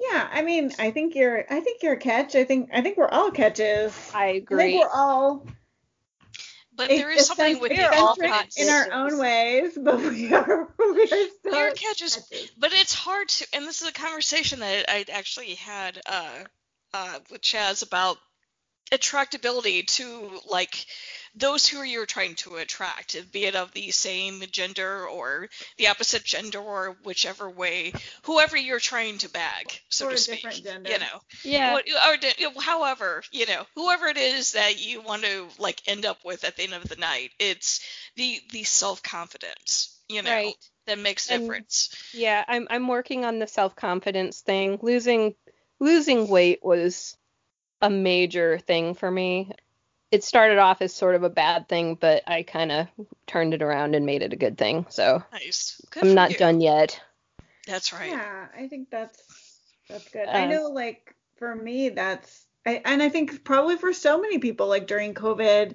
Yeah, 0.00 0.28
I 0.32 0.42
mean, 0.42 0.72
I 0.78 0.90
think 0.92 1.14
you're 1.14 1.44
I 1.50 1.60
think 1.60 1.82
you're 1.82 1.92
a 1.94 1.98
catch. 1.98 2.34
I 2.34 2.44
think 2.44 2.70
I 2.72 2.80
think 2.80 2.96
we're 2.96 3.08
all 3.08 3.30
catches. 3.30 3.94
I 4.14 4.24
I 4.28 4.32
think 4.32 4.42
agree. 4.42 4.78
we're 4.78 4.88
all 4.88 5.46
But 6.74 6.88
there 6.88 7.10
is 7.10 7.26
something 7.26 7.60
with 7.60 7.72
eccentric 7.72 7.92
your 7.92 8.00
all 8.00 8.16
confidence. 8.16 8.56
in 8.58 8.68
our 8.70 8.92
own 8.92 9.18
ways, 9.18 9.78
but 9.80 9.98
we 10.00 10.32
are 10.34 10.68
we 10.78 11.02
are 11.02 11.06
still 11.06 11.54
Your 11.54 11.70
catches 11.72 12.14
catches. 12.16 12.50
But 12.58 12.72
it's 12.72 12.94
hard 12.94 13.28
to, 13.28 13.46
and 13.52 13.66
this 13.66 13.82
is 13.82 13.88
a 13.88 13.92
conversation 13.92 14.60
that 14.60 14.86
I 14.88 15.04
actually 15.12 15.54
had 15.56 16.00
uh, 16.06 16.44
uh, 16.94 17.18
with 17.30 17.42
Chaz 17.42 17.82
about 17.86 18.16
attractability 18.92 19.86
to 19.86 20.40
like 20.50 20.86
those 21.36 21.64
who 21.68 21.82
you're 21.82 22.06
trying 22.06 22.34
to 22.34 22.56
attract, 22.56 23.16
be 23.30 23.44
it 23.44 23.54
of 23.54 23.70
the 23.72 23.92
same 23.92 24.42
gender 24.50 25.06
or 25.06 25.48
the 25.78 25.86
opposite 25.86 26.24
gender 26.24 26.58
or 26.58 26.96
whichever 27.04 27.48
way, 27.48 27.92
whoever 28.24 28.56
you're 28.56 28.80
trying 28.80 29.16
to 29.18 29.28
bag, 29.30 29.80
so 29.90 30.06
Or 30.06 30.08
to 30.10 30.14
a 30.16 30.18
speak. 30.18 30.36
different 30.42 30.64
gender. 30.64 30.90
You 30.90 30.98
know, 30.98 31.20
yeah. 31.44 31.72
what, 31.74 31.84
or 32.08 32.16
di- 32.16 32.60
however, 32.60 33.22
you 33.30 33.46
know, 33.46 33.64
whoever 33.76 34.08
it 34.08 34.16
is 34.16 34.52
that 34.52 34.84
you 34.84 35.02
want 35.02 35.22
to 35.22 35.46
like 35.60 35.80
end 35.86 36.04
up 36.04 36.18
with 36.24 36.42
at 36.42 36.56
the 36.56 36.64
end 36.64 36.74
of 36.74 36.88
the 36.88 36.96
night, 36.96 37.30
it's 37.38 37.80
the 38.16 38.40
the 38.50 38.64
self 38.64 39.00
confidence, 39.04 40.00
you 40.08 40.22
know, 40.22 40.30
Right. 40.32 40.54
that 40.86 40.98
makes 40.98 41.30
a 41.30 41.34
And- 41.34 41.42
difference. 41.44 41.94
Yeah, 42.12 42.44
I'm 42.48 42.66
I'm 42.68 42.88
working 42.88 43.24
on 43.24 43.38
the 43.38 43.46
self-confidence 43.46 44.40
thing. 44.40 44.80
Losing 44.82 45.36
losing 45.78 46.26
weight 46.26 46.58
was 46.64 47.16
a 47.82 47.90
major 47.90 48.58
thing 48.58 48.94
for 48.94 49.10
me. 49.10 49.52
It 50.10 50.24
started 50.24 50.58
off 50.58 50.82
as 50.82 50.92
sort 50.92 51.14
of 51.14 51.22
a 51.22 51.30
bad 51.30 51.68
thing, 51.68 51.94
but 51.94 52.24
I 52.26 52.42
kind 52.42 52.72
of 52.72 52.88
turned 53.26 53.54
it 53.54 53.62
around 53.62 53.94
and 53.94 54.04
made 54.04 54.22
it 54.22 54.32
a 54.32 54.36
good 54.36 54.58
thing. 54.58 54.86
So 54.90 55.22
Nice. 55.32 55.80
Good 55.90 56.04
I'm 56.04 56.14
not 56.14 56.32
you. 56.32 56.38
done 56.38 56.60
yet. 56.60 57.00
That's 57.66 57.92
right. 57.92 58.10
Yeah, 58.10 58.46
I 58.56 58.66
think 58.68 58.90
that's 58.90 59.22
that's 59.88 60.08
good. 60.08 60.26
I 60.28 60.44
Uh, 60.44 60.48
know, 60.48 60.68
like 60.70 61.14
for 61.36 61.54
me, 61.54 61.90
that's 61.90 62.44
I, 62.66 62.82
and 62.84 63.02
I 63.02 63.08
think 63.08 63.44
probably 63.44 63.76
for 63.76 63.92
so 63.92 64.20
many 64.20 64.38
people, 64.38 64.66
like 64.66 64.86
during 64.86 65.14
COVID, 65.14 65.74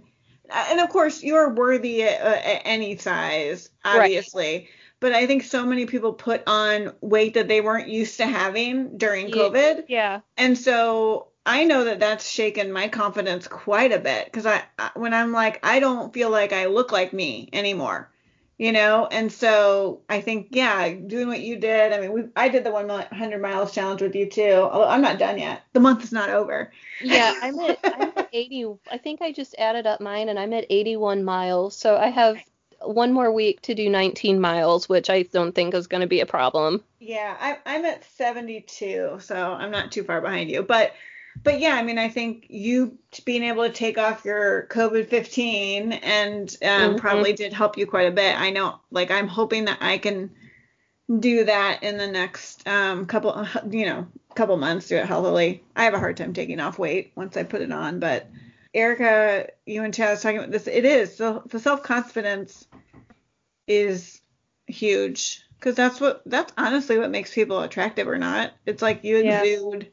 and 0.53 0.79
of 0.81 0.89
course 0.89 1.23
you're 1.23 1.53
worthy 1.53 2.03
at, 2.03 2.21
uh, 2.21 2.25
at 2.35 2.61
any 2.65 2.97
size, 2.97 3.69
obviously. 3.83 3.99
Right. 3.99 4.03
obviously. 4.03 4.69
But 4.99 5.13
I 5.13 5.27
think 5.27 5.43
so 5.43 5.65
many 5.65 5.85
people 5.85 6.13
put 6.13 6.43
on 6.47 6.93
weight 7.01 7.33
that 7.35 7.47
they 7.47 7.61
weren't 7.61 7.87
used 7.89 8.17
to 8.17 8.25
having 8.25 8.97
during 8.97 9.27
Ye- 9.27 9.33
COVID. 9.33 9.83
Yeah. 9.87 10.21
And 10.37 10.57
so 10.57 11.27
I 11.45 11.63
know 11.65 11.83
that 11.85 11.99
that's 11.99 12.29
shaken 12.29 12.71
my 12.71 12.87
confidence 12.87 13.47
quite 13.47 13.91
a 13.91 13.99
bit 13.99 14.25
because 14.25 14.45
I, 14.45 14.63
when 14.95 15.13
I'm 15.13 15.31
like 15.31 15.59
I 15.63 15.79
don't 15.79 16.13
feel 16.13 16.29
like 16.29 16.53
I 16.53 16.65
look 16.65 16.91
like 16.91 17.13
me 17.13 17.49
anymore, 17.53 18.09
you 18.57 18.71
know. 18.71 19.07
And 19.07 19.31
so 19.31 20.01
I 20.09 20.21
think 20.21 20.47
yeah, 20.51 20.89
doing 20.89 21.27
what 21.27 21.41
you 21.41 21.57
did. 21.57 21.93
I 21.93 22.01
mean, 22.01 22.13
we 22.13 22.23
I 22.35 22.49
did 22.49 22.63
the 22.63 22.71
100 22.71 23.41
miles 23.41 23.73
challenge 23.73 24.01
with 24.01 24.15
you 24.15 24.29
too. 24.29 24.69
Although 24.71 24.87
I'm 24.87 25.01
not 25.01 25.19
done 25.19 25.37
yet. 25.37 25.63
The 25.73 25.79
month 25.79 26.03
is 26.03 26.11
not 26.11 26.29
over. 26.29 26.71
Yeah, 27.01 27.33
I'm 27.41 27.59
at 27.59 27.79
I'm 27.83 28.13
at 28.15 28.29
80. 28.33 28.65
I 28.91 28.97
think 28.97 29.21
I 29.21 29.31
just 29.31 29.55
added 29.57 29.85
up 29.85 30.01
mine 30.01 30.29
and 30.29 30.39
I'm 30.39 30.53
at 30.53 30.65
81 30.69 31.23
miles. 31.23 31.75
So 31.75 31.97
I 31.97 32.07
have 32.07 32.37
one 32.81 33.13
more 33.13 33.31
week 33.31 33.61
to 33.63 33.75
do 33.75 33.89
19 33.89 34.39
miles, 34.39 34.87
which 34.89 35.09
I 35.09 35.23
don't 35.23 35.53
think 35.53 35.73
is 35.73 35.87
going 35.87 36.01
to 36.01 36.07
be 36.07 36.21
a 36.21 36.25
problem. 36.25 36.83
Yeah, 36.99 37.35
I, 37.39 37.57
I'm 37.65 37.85
at 37.85 38.03
72, 38.17 39.17
so 39.19 39.35
I'm 39.35 39.71
not 39.71 39.91
too 39.91 40.03
far 40.03 40.21
behind 40.21 40.49
you. 40.49 40.63
But, 40.63 40.93
but 41.43 41.59
yeah, 41.59 41.75
I 41.75 41.83
mean, 41.83 41.97
I 41.97 42.09
think 42.09 42.47
you 42.49 42.97
being 43.25 43.43
able 43.43 43.63
to 43.63 43.71
take 43.73 43.97
off 43.97 44.25
your 44.25 44.67
COVID 44.71 45.07
15 45.09 45.93
and 45.93 46.49
um, 46.63 46.95
Mhm. 46.95 46.97
probably 46.97 47.33
did 47.33 47.53
help 47.53 47.77
you 47.77 47.85
quite 47.85 48.07
a 48.07 48.11
bit. 48.11 48.39
I 48.39 48.49
know, 48.51 48.79
like, 48.91 49.11
I'm 49.11 49.27
hoping 49.27 49.65
that 49.65 49.77
I 49.81 49.97
can 49.97 50.31
do 51.19 51.43
that 51.45 51.83
in 51.83 51.97
the 51.97 52.07
next 52.07 52.67
um, 52.67 53.05
couple, 53.05 53.47
you 53.69 53.85
know, 53.85 54.07
couple 54.33 54.57
months. 54.57 54.87
Do 54.87 54.97
it 54.97 55.05
healthily. 55.05 55.63
I 55.75 55.83
have 55.83 55.93
a 55.93 55.99
hard 55.99 56.17
time 56.17 56.33
taking 56.33 56.59
off 56.59 56.79
weight 56.79 57.11
once 57.15 57.37
I 57.37 57.43
put 57.43 57.61
it 57.61 57.71
on, 57.71 57.99
but. 57.99 58.27
Erica, 58.73 59.47
you 59.65 59.83
and 59.83 59.93
Chad 59.93 60.09
was 60.09 60.21
talking 60.21 60.39
about 60.39 60.51
this. 60.51 60.67
It 60.67 60.83
is 60.83 61.15
the, 61.15 61.41
the 61.45 61.61
self 61.61 61.81
confidence 61.81 62.67
is 63.67 64.19
huge 64.67 65.43
because 65.57 65.75
that's 65.75 66.01
what 66.01 66.21
that's 66.25 66.51
honestly 66.57 66.99
what 66.99 67.09
makes 67.09 67.33
people 67.33 67.61
attractive 67.61 68.07
or 68.07 68.17
not. 68.17 68.51
It's 68.65 68.81
like 68.81 69.05
you 69.05 69.17
Yeah. 69.19 69.41
exude. 69.43 69.81
The 69.81 69.87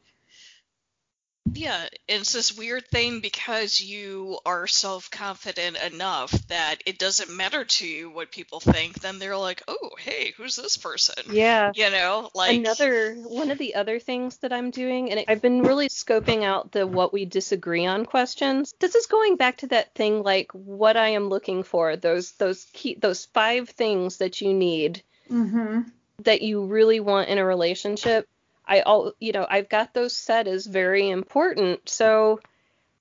Yeah, 1.55 1.87
it's 2.09 2.33
this 2.33 2.57
weird 2.57 2.87
thing 2.89 3.21
because 3.21 3.81
you 3.81 4.39
are 4.45 4.67
self 4.67 5.11
confident 5.11 5.77
enough 5.77 6.31
that 6.49 6.77
it 6.87 6.99
doesn't 6.99 7.35
matter 7.35 7.65
to 7.65 7.87
you 7.87 8.11
what 8.11 8.33
people 8.33 8.61
think, 8.61 9.01
then 9.01 9.19
they're 9.19 9.37
like, 9.37 9.63
oh, 9.69 9.91
hey, 9.99 10.33
who's 10.37 10.57
this 10.57 10.77
person? 10.77 11.25
Yeah. 11.31 11.73
You 11.75 11.91
know, 11.91 12.31
like. 12.35 12.59
Another 12.59 13.15
one 13.15 13.51
of 13.51 13.59
the 13.59 13.75
other 13.75 13.99
things 13.99 14.39
that 14.39 14.53
I'm 14.53 14.71
doing, 14.71 15.11
and 15.11 15.25
I've 15.29 15.43
been 15.43 15.63
really 15.63 15.89
scoping 15.89 16.43
out 16.43 16.73
the 16.73 16.87
what 16.87 17.13
we 17.13 17.25
disagree 17.25 17.87
on 17.87 18.07
questions. 18.07 18.75
This 18.79 18.95
is 18.95 19.07
going 19.07 19.37
back 19.37 19.59
to 19.59 19.67
that 19.69 19.95
thing 19.95 20.23
like 20.23 20.53
what 20.53 20.97
I 20.97 21.11
am 21.11 21.29
looking 21.29 21.63
for, 21.63 21.97
those 21.97 22.33
those 22.33 22.67
key 22.73 22.97
those 23.01 23.27
five 23.27 23.69
things 23.69 24.19
that 24.19 24.41
you 24.41 24.55
need 24.55 25.03
Mm-hmm. 25.31 25.83
that 26.25 26.43
you 26.43 26.67
really 26.67 27.01
want 27.01 27.29
in 27.29 27.39
a 27.39 27.45
relationship. 27.45 28.29
I 28.67 28.81
all 28.81 29.13
you 29.21 29.33
know, 29.33 29.47
I've 29.49 29.69
got 29.69 29.95
those 29.95 30.17
set 30.17 30.47
as 30.47 30.67
very 30.67 31.09
important. 31.11 31.89
So 31.89 32.41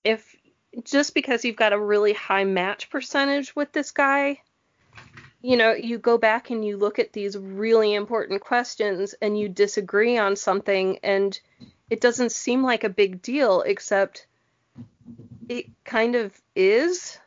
if 0.03 0.35
just 0.83 1.13
because 1.13 1.43
you've 1.43 1.55
got 1.57 1.73
a 1.73 1.79
really 1.79 2.13
high 2.13 2.45
match 2.45 2.89
percentage 2.89 3.55
with 3.55 3.71
this 3.71 3.91
guy, 3.91 4.41
you 5.41 5.57
know, 5.57 5.73
you 5.73 5.97
go 5.97 6.17
back 6.17 6.49
and 6.49 6.63
you 6.63 6.77
look 6.77 6.99
at 6.99 7.13
these 7.13 7.37
really 7.37 7.93
important 7.93 8.41
questions 8.41 9.13
and 9.21 9.37
you 9.37 9.49
disagree 9.49 10.17
on 10.17 10.35
something 10.35 10.99
and 11.03 11.39
it 11.89 11.99
doesn't 11.99 12.31
seem 12.31 12.63
like 12.63 12.83
a 12.83 12.89
big 12.89 13.21
deal 13.21 13.61
except 13.61 14.27
it 15.49 15.65
kind 15.83 16.15
of 16.15 16.33
is. 16.55 17.17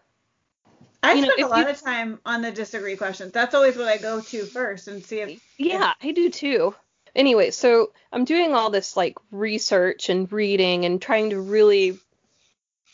I 1.03 1.13
You 1.15 1.23
know, 1.23 1.29
spend 1.33 1.45
a 1.45 1.49
lot 1.49 1.67
you- 1.67 1.73
of 1.73 1.81
time 1.83 2.21
on 2.25 2.41
the 2.41 2.51
disagree 2.51 2.97
questions. 2.97 3.33
That's 3.33 3.55
always 3.55 3.77
what 3.77 3.89
I 3.89 3.99
go 3.99 4.23
to 4.23 4.45
first 4.47 4.89
and 4.89 5.05
see 5.05 5.21
if 5.21 5.43
Yeah, 5.59 5.93
I 6.01 6.13
do 6.13 6.31
too. 6.31 6.75
Anyway, 7.15 7.51
so 7.51 7.93
I'm 8.13 8.25
doing 8.25 8.55
all 8.55 8.71
this 8.71 8.97
like 8.97 9.17
research 9.31 10.09
and 10.09 10.31
reading 10.33 10.85
and 10.85 11.01
trying 11.01 11.31
to 11.31 11.41
really 11.41 11.99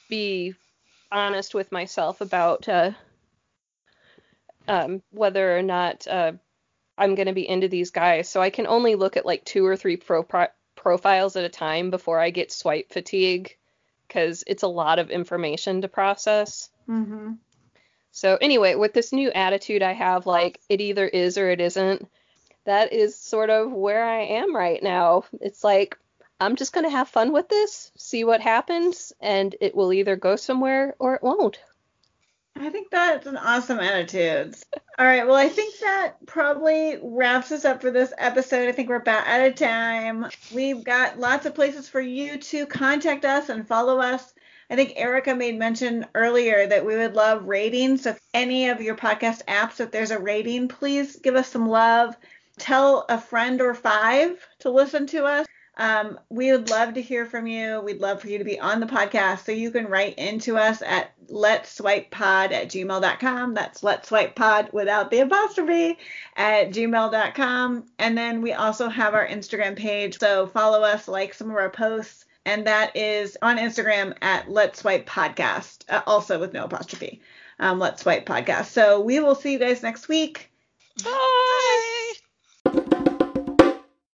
be 0.08 0.54
honest 1.10 1.54
with 1.54 1.72
myself 1.72 2.20
about 2.20 2.68
uh, 2.68 2.92
um, 4.68 5.02
whether 5.10 5.56
or 5.56 5.62
not 5.62 6.06
uh, 6.06 6.32
I'm 6.98 7.14
going 7.14 7.28
to 7.28 7.32
be 7.32 7.48
into 7.48 7.68
these 7.68 7.90
guys. 7.90 8.28
So 8.28 8.42
I 8.42 8.50
can 8.50 8.66
only 8.66 8.94
look 8.94 9.16
at 9.16 9.26
like 9.26 9.44
two 9.44 9.64
or 9.64 9.76
three 9.76 9.96
pro- 9.96 10.26
profiles 10.76 11.36
at 11.36 11.44
a 11.44 11.48
time 11.48 11.90
before 11.90 12.18
I 12.18 12.30
get 12.30 12.52
swipe 12.52 12.92
fatigue 12.92 13.56
because 14.06 14.44
it's 14.46 14.64
a 14.64 14.68
lot 14.68 14.98
of 14.98 15.10
information 15.10 15.80
to 15.82 15.88
process. 15.88 16.68
Mm-hmm. 16.88 17.32
So 18.12 18.36
anyway, 18.40 18.74
with 18.74 18.92
this 18.92 19.12
new 19.12 19.30
attitude 19.30 19.82
I 19.82 19.92
have, 19.92 20.26
like 20.26 20.60
it 20.68 20.80
either 20.80 21.06
is 21.06 21.38
or 21.38 21.48
it 21.48 21.60
isn't, 21.60 22.08
that 22.64 22.92
is 22.92 23.16
sort 23.16 23.50
of 23.50 23.72
where 23.72 24.04
I 24.04 24.20
am 24.20 24.54
right 24.54 24.82
now. 24.82 25.24
It's 25.40 25.64
like 25.64 25.98
I'm 26.40 26.56
just 26.56 26.72
gonna 26.72 26.90
have 26.90 27.08
fun 27.08 27.32
with 27.32 27.48
this, 27.48 27.92
see 27.96 28.24
what 28.24 28.40
happens, 28.40 29.12
and 29.20 29.54
it 29.60 29.74
will 29.74 29.92
either 29.92 30.16
go 30.16 30.36
somewhere 30.36 30.94
or 30.98 31.14
it 31.14 31.22
won't. 31.22 31.58
I 32.56 32.68
think 32.68 32.90
that's 32.90 33.26
an 33.26 33.36
awesome 33.36 33.78
attitude. 33.78 34.54
All 34.98 35.06
right, 35.06 35.26
well, 35.26 35.36
I 35.36 35.48
think 35.48 35.78
that 35.80 36.14
probably 36.26 36.98
wraps 37.02 37.52
us 37.52 37.64
up 37.64 37.80
for 37.80 37.90
this 37.90 38.12
episode. 38.18 38.68
I 38.68 38.72
think 38.72 38.88
we're 38.88 38.96
about 38.96 39.26
out 39.26 39.46
of 39.46 39.54
time. 39.54 40.26
We've 40.52 40.82
got 40.84 41.18
lots 41.18 41.46
of 41.46 41.54
places 41.54 41.88
for 41.88 42.00
you 42.00 42.38
to 42.38 42.66
contact 42.66 43.24
us 43.24 43.48
and 43.48 43.66
follow 43.66 43.98
us. 43.98 44.34
I 44.68 44.76
think 44.76 44.92
Erica 44.96 45.34
made 45.34 45.58
mention 45.58 46.06
earlier 46.14 46.66
that 46.66 46.84
we 46.84 46.96
would 46.96 47.14
love 47.14 47.46
ratings. 47.46 48.02
So 48.02 48.10
if 48.10 48.20
any 48.34 48.68
of 48.68 48.80
your 48.80 48.94
podcast 48.94 49.44
apps, 49.46 49.80
if 49.80 49.90
there's 49.90 50.10
a 50.10 50.18
rating, 50.18 50.68
please 50.68 51.16
give 51.16 51.34
us 51.34 51.48
some 51.48 51.68
love. 51.68 52.16
Tell 52.60 53.06
a 53.08 53.18
friend 53.18 53.60
or 53.62 53.74
five 53.74 54.46
to 54.60 54.70
listen 54.70 55.06
to 55.08 55.24
us. 55.24 55.46
Um, 55.78 56.20
we 56.28 56.52
would 56.52 56.68
love 56.68 56.92
to 56.94 57.02
hear 57.02 57.24
from 57.24 57.46
you. 57.46 57.80
We'd 57.80 58.02
love 58.02 58.20
for 58.20 58.28
you 58.28 58.36
to 58.36 58.44
be 58.44 58.60
on 58.60 58.80
the 58.80 58.86
podcast. 58.86 59.46
So 59.46 59.52
you 59.52 59.70
can 59.70 59.86
write 59.86 60.18
into 60.18 60.58
us 60.58 60.82
at 60.82 61.12
let's 61.28 61.72
swipe 61.72 62.10
pod 62.10 62.52
at 62.52 62.68
gmail.com. 62.68 63.54
That's 63.54 63.82
let's 63.82 64.08
swipe 64.08 64.36
pod 64.36 64.68
without 64.74 65.10
the 65.10 65.20
apostrophe 65.20 65.96
at 66.36 66.70
gmail.com. 66.70 67.86
And 67.98 68.18
then 68.18 68.42
we 68.42 68.52
also 68.52 68.90
have 68.90 69.14
our 69.14 69.26
Instagram 69.26 69.74
page. 69.74 70.18
So 70.18 70.46
follow 70.46 70.82
us, 70.82 71.08
like 71.08 71.32
some 71.32 71.50
of 71.50 71.56
our 71.56 71.70
posts. 71.70 72.26
And 72.44 72.66
that 72.66 72.94
is 72.94 73.38
on 73.40 73.56
Instagram 73.56 74.14
at 74.20 74.50
let's 74.50 74.80
swipe 74.80 75.08
podcast, 75.08 75.84
uh, 75.88 76.02
also 76.06 76.38
with 76.38 76.52
no 76.52 76.64
apostrophe. 76.64 77.22
Um, 77.58 77.78
let's 77.78 78.02
swipe 78.02 78.26
podcast. 78.26 78.66
So 78.66 79.00
we 79.00 79.18
will 79.20 79.34
see 79.34 79.52
you 79.52 79.58
guys 79.58 79.82
next 79.82 80.08
week. 80.08 80.50
Bye. 81.02 82.29